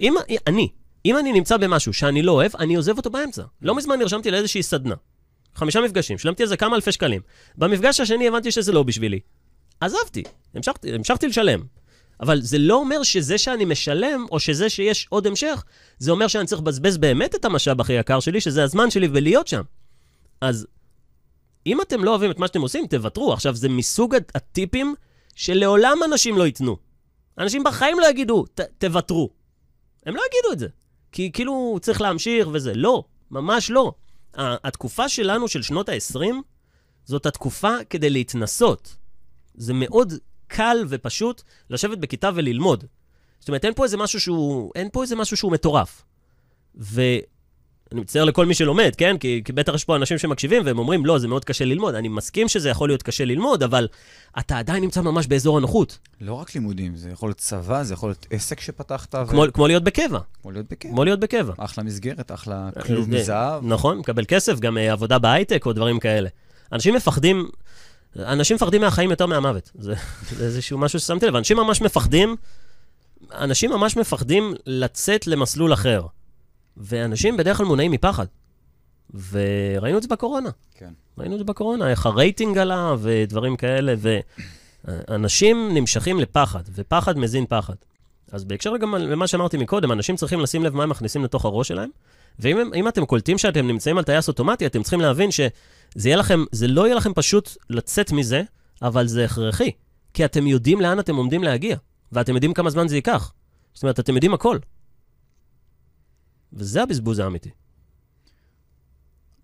[0.00, 0.14] אם
[0.46, 0.68] אני,
[1.04, 3.42] אם אני נמצא במשהו שאני לא אוהב, אני עוזב אותו באמצע.
[3.62, 4.94] לא מזמן נרשמתי לאיזושהי סדנה.
[5.54, 7.20] חמישה מפגשים, שילמתי על זה כמה אלפי שקלים.
[7.56, 9.20] במפגש השני הבנתי שזה לא בשבילי.
[9.80, 10.22] עזבתי,
[10.54, 11.60] המשכתי, המשכתי לשלם.
[12.20, 15.64] אבל זה לא אומר שזה שאני משלם, או שזה שיש עוד המשך,
[15.98, 19.48] זה אומר שאני צריך לבזבז באמת את המשאב הכי יקר שלי, שזה הזמן שלי ולהיות
[19.48, 19.62] שם.
[20.40, 20.66] אז
[21.66, 23.32] אם אתם לא אוהבים את מה שאתם עושים, תוותרו.
[23.32, 24.94] עכשיו, זה מסוג הטיפים
[25.34, 26.76] שלעולם אנשים לא ייתנו.
[27.38, 29.30] אנשים בחיים לא יגידו, "ת- תוותרו.
[30.06, 30.68] הם לא יגידו את זה.
[31.12, 32.74] כי כאילו צריך להמשיך וזה.
[32.74, 33.92] לא, ממש לא.
[34.34, 36.20] התקופה שלנו, של שנות ה-20,
[37.04, 38.96] זאת התקופה כדי להתנסות.
[39.54, 40.12] זה מאוד
[40.46, 42.84] קל ופשוט לשבת בכיתה וללמוד.
[43.38, 46.02] זאת אומרת, אין פה איזה משהו שהוא, אין פה איזה משהו שהוא מטורף.
[47.90, 49.18] ואני מצטער לכל מי שלומד, כן?
[49.18, 51.94] כי, כי בטח יש פה אנשים שמקשיבים והם אומרים, לא, זה מאוד קשה ללמוד.
[51.94, 53.88] אני מסכים שזה יכול להיות קשה ללמוד, אבל
[54.38, 55.98] אתה עדיין נמצא ממש באזור הנוחות.
[56.20, 59.14] לא רק לימודים, זה יכול להיות צבא, זה יכול להיות עסק שפתחת.
[59.14, 60.18] ו- כמו, כמו להיות בקבע.
[60.42, 60.90] כמו להיות בכיף.
[60.90, 61.52] כמו להיות בקבע.
[61.58, 63.64] אחלה מסגרת, אחלה כלוב אה, מזהב.
[63.66, 66.28] נכון, מקבל כסף, גם אה, עבודה בהייטק או דברים כאלה.
[66.72, 67.48] אנשים מפחדים,
[68.18, 69.70] אנשים מפחדים מהחיים יותר מהמוות.
[69.74, 69.94] זה,
[70.36, 71.36] זה איזשהו משהו ששמתי לב.
[71.36, 72.36] אנשים ממש מפחדים,
[73.34, 76.06] אנשים ממש מפחדים לצאת למסלול אחר.
[76.80, 78.26] ואנשים בדרך כלל מונעים מפחד.
[79.30, 80.50] וראינו את זה בקורונה.
[80.74, 80.92] כן.
[81.18, 83.94] ראינו את זה בקורונה, איך הרייטינג עלה ודברים כאלה,
[84.84, 87.74] ואנשים נמשכים לפחד, ופחד מזין פחד.
[88.32, 91.68] אז בהקשר גם למה שאמרתי מקודם, אנשים צריכים לשים לב מה הם מכניסים לתוך הראש
[91.68, 91.90] שלהם,
[92.38, 95.48] ואם אתם קולטים שאתם נמצאים על טייס אוטומטי, אתם צריכים להבין שזה
[96.08, 98.42] יהיה לכם, זה לא יהיה לכם פשוט לצאת מזה,
[98.82, 99.70] אבל זה הכרחי.
[100.14, 101.76] כי אתם יודעים לאן אתם עומדים להגיע,
[102.12, 103.32] ואתם יודעים כמה זמן זה ייקח.
[103.74, 104.58] זאת אומרת, אתם יודעים הכל.
[106.52, 107.50] וזה הבזבוז האמיתי.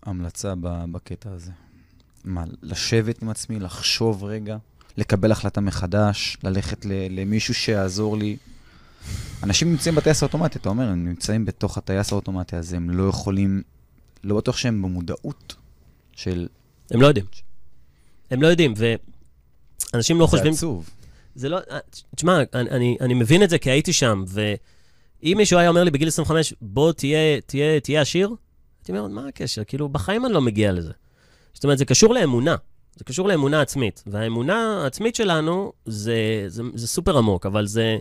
[0.03, 0.53] המלצה
[0.91, 1.51] בקטע הזה.
[2.23, 4.57] מה, לשבת עם עצמי, לחשוב רגע,
[4.97, 8.37] לקבל החלטה מחדש, ללכת למישהו שיעזור לי.
[9.43, 13.61] אנשים נמצאים בטייס האוטומטי, אתה אומר, הם נמצאים בתוך הטייס האוטומטי הזה, הם לא יכולים,
[14.23, 15.55] לא בטוח שהם במודעות
[16.11, 16.47] של...
[16.91, 17.25] הם לא יודעים.
[18.31, 18.73] הם לא יודעים,
[19.93, 20.53] ואנשים לא זה חושבים...
[20.53, 20.89] עצוב.
[21.35, 21.59] זה לא...
[22.15, 24.25] תשמע, אני, אני, אני מבין את זה כי הייתי שם,
[25.23, 28.35] ואם מישהו היה אומר לי בגיל 25, בוא תהיה, תהיה, תהיה עשיר,
[28.79, 29.63] הייתי אומר, מה הקשר?
[29.63, 30.91] כאילו, בחיים אני לא מגיע לזה.
[31.53, 32.55] זאת אומרת, זה קשור לאמונה.
[32.95, 34.03] זה קשור לאמונה עצמית.
[34.07, 37.97] והאמונה העצמית שלנו זה, זה, זה סופר עמוק, אבל זה,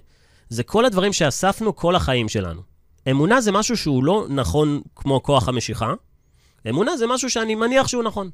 [0.49, 2.63] זה כל הדברים שאספנו כל החיים שלנו.
[3.11, 5.95] אמונה זה משהו שהוא לא נכון כמו כוח המשיכה,
[6.69, 8.31] אמונה זה משהו שאני מניח שהוא נכון.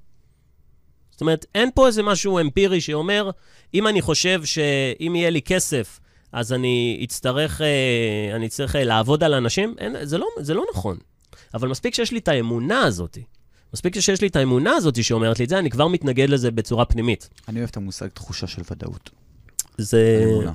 [1.10, 3.30] זאת אומרת, אין פה איזה משהו אמפירי שאומר,
[3.74, 6.00] אם אני חושב שאם יהיה לי כסף,
[6.32, 10.64] אז אני אצטרך, אה, אני אצטרך אה, לעבוד על אנשים, אין, זה, לא, זה לא
[10.74, 10.98] נכון.
[11.54, 13.18] אבל מספיק שיש לי את האמונה הזאת,
[13.74, 16.84] מספיק שיש לי את האמונה הזאת שאומרת לי את זה, אני כבר מתנגד לזה בצורה
[16.84, 17.28] פנימית.
[17.48, 19.10] אני אוהב את המושג תחושה של ודאות.
[19.78, 20.24] זה...
[20.24, 20.52] אמונה.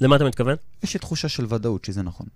[0.00, 0.56] למה אתה מתכוון?
[0.82, 2.26] יש לי תחושה של ודאות שזה נכון.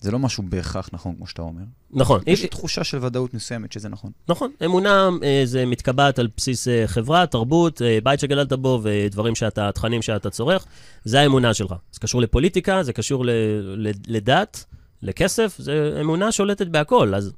[0.00, 1.62] זה לא משהו בהכרח נכון, כמו שאתה אומר.
[1.90, 2.20] נכון.
[2.26, 4.10] יש לי תחושה של ודאות מסוימת שזה נכון.
[4.28, 9.34] נכון, אמונה אה, זה מתקבעת על בסיס אה, חברה, תרבות, אה, בית שגדלת בו ודברים
[9.34, 10.66] שאתה, תכנים שאתה צורך,
[11.04, 11.74] זה האמונה שלך.
[11.92, 13.30] זה קשור לפוליטיקה, זה קשור ל,
[13.76, 14.64] ל, לדת,
[15.02, 17.32] לכסף, זה אמונה שולטת בהכל, אז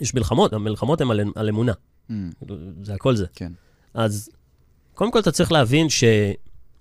[0.00, 1.72] יש מלחמות, המלחמות הן על, על אמונה,
[2.10, 2.12] Mm,
[2.82, 3.26] זה הכל זה.
[3.34, 3.52] כן.
[3.94, 4.30] אז
[4.94, 6.04] קודם כל אתה צריך להבין ש...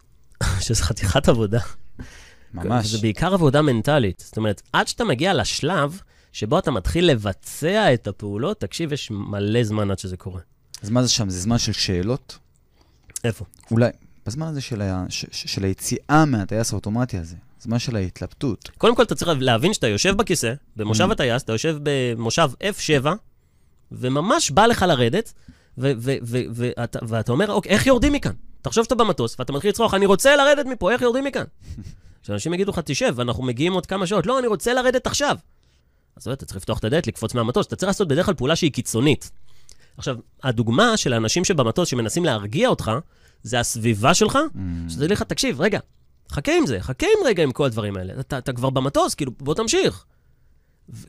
[0.65, 1.59] שזה חתיכת עבודה.
[2.65, 2.85] ממש.
[2.87, 4.23] זה בעיקר עבודה מנטלית.
[4.25, 6.01] זאת אומרת, עד שאתה מגיע לשלב
[6.33, 10.41] שבו אתה מתחיל לבצע את הפעולות, תקשיב, יש מלא זמן עד שזה קורה.
[10.83, 11.29] אז מה זה שם?
[11.29, 12.37] זה זמן של שאלות?
[13.23, 13.45] איפה?
[13.71, 13.89] אולי,
[14.25, 15.05] בזמן הזה של, ה...
[15.09, 15.25] ש...
[15.31, 18.69] ש- של היציאה מהטייס האוטומטי הזה, זמן של ההתלבטות.
[18.77, 21.11] קודם כל, אתה צריך להבין שאתה יושב בכיסא, במושב Mm.
[21.11, 23.07] הטייס, אתה יושב במושב F7,
[23.91, 25.33] וממש בא לך לרדת,
[25.77, 28.31] ו- ו- ו- ואתה, ואתה אומר, אוקיי, איך יורדים מכאן?
[28.61, 31.43] תחשוב שאתה במטוס, ואתה מתחיל לצרוח, אני רוצה לרדת מפה, איך יורדים מכאן?
[32.27, 34.25] שאנשים יגידו לך, תשב, אנחנו מגיעים עוד כמה שעות.
[34.25, 35.37] לא, אני רוצה לרדת עכשיו.
[36.15, 37.67] אז אתה צריך לפתוח את הדלת, לקפוץ מהמטוס.
[37.67, 39.31] אתה צריך לעשות בדרך כלל פעולה שהיא קיצונית.
[39.97, 42.91] עכשיו, הדוגמה של האנשים שבמטוס שמנסים להרגיע אותך,
[43.43, 44.59] זה הסביבה שלך, Mm,
[44.89, 45.79] שזה לך, תקשיב, רגע,
[46.31, 48.13] חכה עם זה, חכה עם רגע עם כל הדברים האלה.
[48.19, 50.05] אתה, אתה כבר במטוס, כאילו, בוא תמשיך.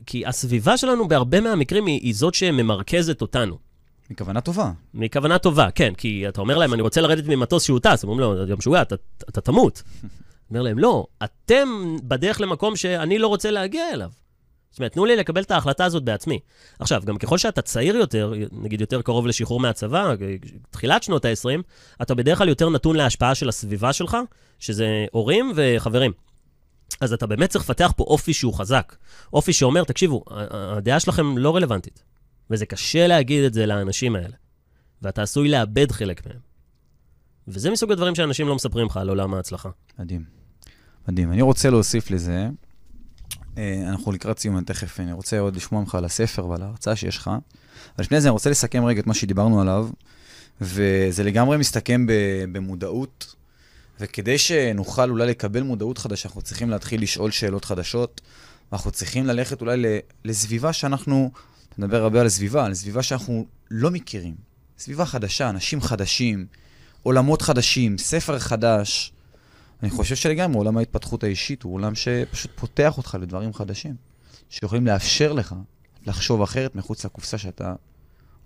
[0.05, 3.57] כי הסביבה שלנו בהרבה מהמקרים היא, היא זאת שממרכזת אותנו.
[4.09, 4.71] מכוונה טובה.
[4.93, 8.29] מכוונה טובה, כן, כי אתה אומר להם, אני רוצה לרדת ממטוס שהוא טס, הם אומרים
[8.29, 8.95] לו, אתה משוגע, אתה,
[9.29, 9.83] אתה תמות.
[10.49, 14.09] אומר להם, לא, אתם בדרך למקום שאני לא רוצה להגיע אליו.
[14.71, 16.39] זאת אומרת, תנו לי לקבל את ההחלטה הזאת בעצמי.
[16.79, 20.13] עכשיו, גם ככל שאתה צעיר יותר, נגיד יותר קרוב לשחרור מהצבא,
[20.69, 21.61] תחילת שנות ה-20,
[22.01, 24.17] אתה בדרך כלל יותר נתון להשפעה של הסביבה שלך,
[24.59, 26.11] שזה הורים וחברים.
[27.01, 28.95] אז אתה באמת צריך לפתח פה אופי שהוא חזק.
[29.33, 32.03] אופי שאומר, תקשיבו, הדעה שלכם לא רלוונטית.
[32.49, 34.35] וזה קשה להגיד את זה לאנשים האלה.
[35.01, 36.39] ואתה עשוי לאבד חלק מהם.
[37.47, 39.69] וזה מסוג הדברים שאנשים לא מספרים לך על עולם ההצלחה.
[39.99, 40.38] מדהים.
[41.09, 41.31] מדהים.
[41.31, 42.49] אני רוצה להוסיף לזה,
[43.57, 46.95] אה, אנחנו לקראת סיום, אני תכף, אני רוצה עוד לשמוע ממך על הספר ועל ההרצאה
[46.95, 47.27] שיש לך.
[47.27, 49.89] אבל לפני זה אני רוצה לסכם רגע את מה שדיברנו עליו,
[50.61, 52.05] וזה לגמרי מסתכם
[52.51, 53.35] במודעות,
[53.99, 58.21] וכדי שנוכל אולי לקבל מודעות חדשה, אנחנו צריכים להתחיל לשאול שאלות חדשות,
[58.71, 59.83] ואנחנו צריכים ללכת אולי
[60.25, 61.31] לסביבה שאנחנו,
[61.77, 64.35] מדבר הרבה על סביבה, על סביבה שאנחנו לא מכירים.
[64.79, 66.45] סביבה חדשה, אנשים חדשים,
[67.03, 69.13] עולמות חדשים, ספר חדש.
[69.83, 73.95] אני חושב שלגמרי עולם ההתפתחות האישית הוא עולם שפשוט פותח אותך לדברים חדשים,
[74.49, 75.55] שיכולים לאפשר לך
[76.05, 77.73] לחשוב אחרת מחוץ לקופסה שאתה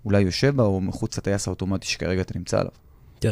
[0.04, 2.72] אולי יושב בה, או מחוץ לטייס האוטומטי שכרגע אתה נמצא עליו.
[3.20, 3.30] כן.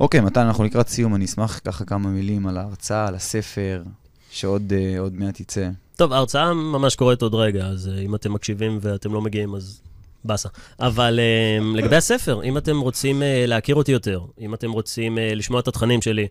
[0.00, 3.82] אוקיי, מתן, אנחנו לקראת סיום, אני אשמח ככה כמה מילים על ההרצאה, על הספר,
[4.30, 5.70] שעוד עוד מעט יצא.
[5.96, 9.80] טוב, ההרצאה ממש קורית עוד רגע, אז uh, אם אתם מקשיבים ואתם לא מגיעים, אז
[10.24, 10.48] באסה.
[10.80, 15.20] אבל uh, לגבי הספר, אם אתם רוצים uh, להכיר אותי יותר, אם אתם רוצים uh,
[15.34, 16.26] לשמוע את התכנים שלי,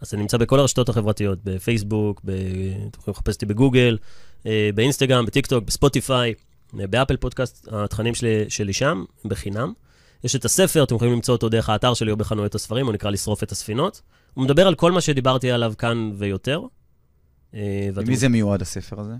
[0.00, 2.30] אז אני נמצא בכל הרשתות החברתיות, בפייסבוק, ב...
[2.30, 3.98] אתם יכולים לחפש אותי בגוגל,
[4.42, 6.34] uh, באינסטגרם, בטיקטוק, בספוטיפיי,
[6.72, 9.72] uh, באפל פודקאסט, התכנים שלי, שלי שם, בחינם.
[10.24, 13.10] יש את הספר, אתם יכולים למצוא אותו דרך האתר שלי או בחנויות הספרים, הוא נקרא
[13.10, 14.00] לשרוף את הספינות.
[14.34, 16.60] הוא מדבר על כל מה שדיברתי עליו כאן ויותר.
[17.54, 19.14] אה, למי זה מיועד הספר הזה?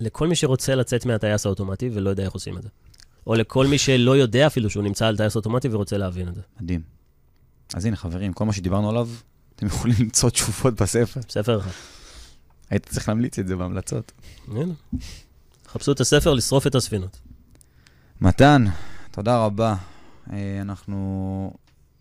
[0.00, 2.68] לכל מי שרוצה לצאת מהטייס האוטומטי ולא יודע איך עושים את זה.
[3.26, 6.40] או לכל מי שלא יודע אפילו שהוא נמצא על טייס אוטומטי ורוצה להבין את זה.
[6.60, 6.82] מדהים.
[7.74, 9.08] אז הנה, חברים, כל מה שדיברנו עליו,
[9.58, 11.20] אתם יכולים למצוא תשובות בספר.
[11.28, 11.70] ספר אחד.
[12.70, 14.12] היית צריך להמליץ את זה בהמלצות.
[14.48, 14.74] הנה.
[15.68, 17.18] חפשו את הספר, לשרוף את הספינות.
[18.20, 18.64] מתן,
[19.10, 19.74] תודה רבה.
[20.32, 21.52] אה, אנחנו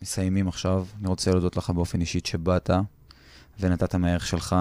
[0.02, 0.86] מסיימים עכשיו.
[1.00, 2.70] אני רוצה להודות לך באופן אישית שבאת
[3.60, 4.56] ונתת מהערך שלך.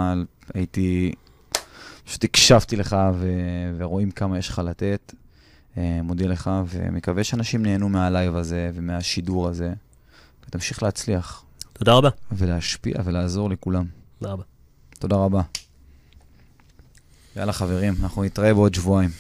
[0.55, 1.13] הייתי,
[2.05, 5.15] פשוט הקשבתי לך ו- ורואים כמה יש לך לתת.
[5.77, 9.73] אה, מודה לך ומקווה שאנשים נהנו מהלייב הזה ומהשידור הזה.
[10.49, 11.46] ותמשיך להצליח
[11.79, 12.09] תודה רבה.
[12.33, 13.85] ולהשפיע ולעזור לכולם.
[14.19, 14.43] תודה רבה.
[14.99, 15.43] תודה רבה.
[17.37, 19.11] יאללה חברים, אנחנו נתראה בעוד שבועיים.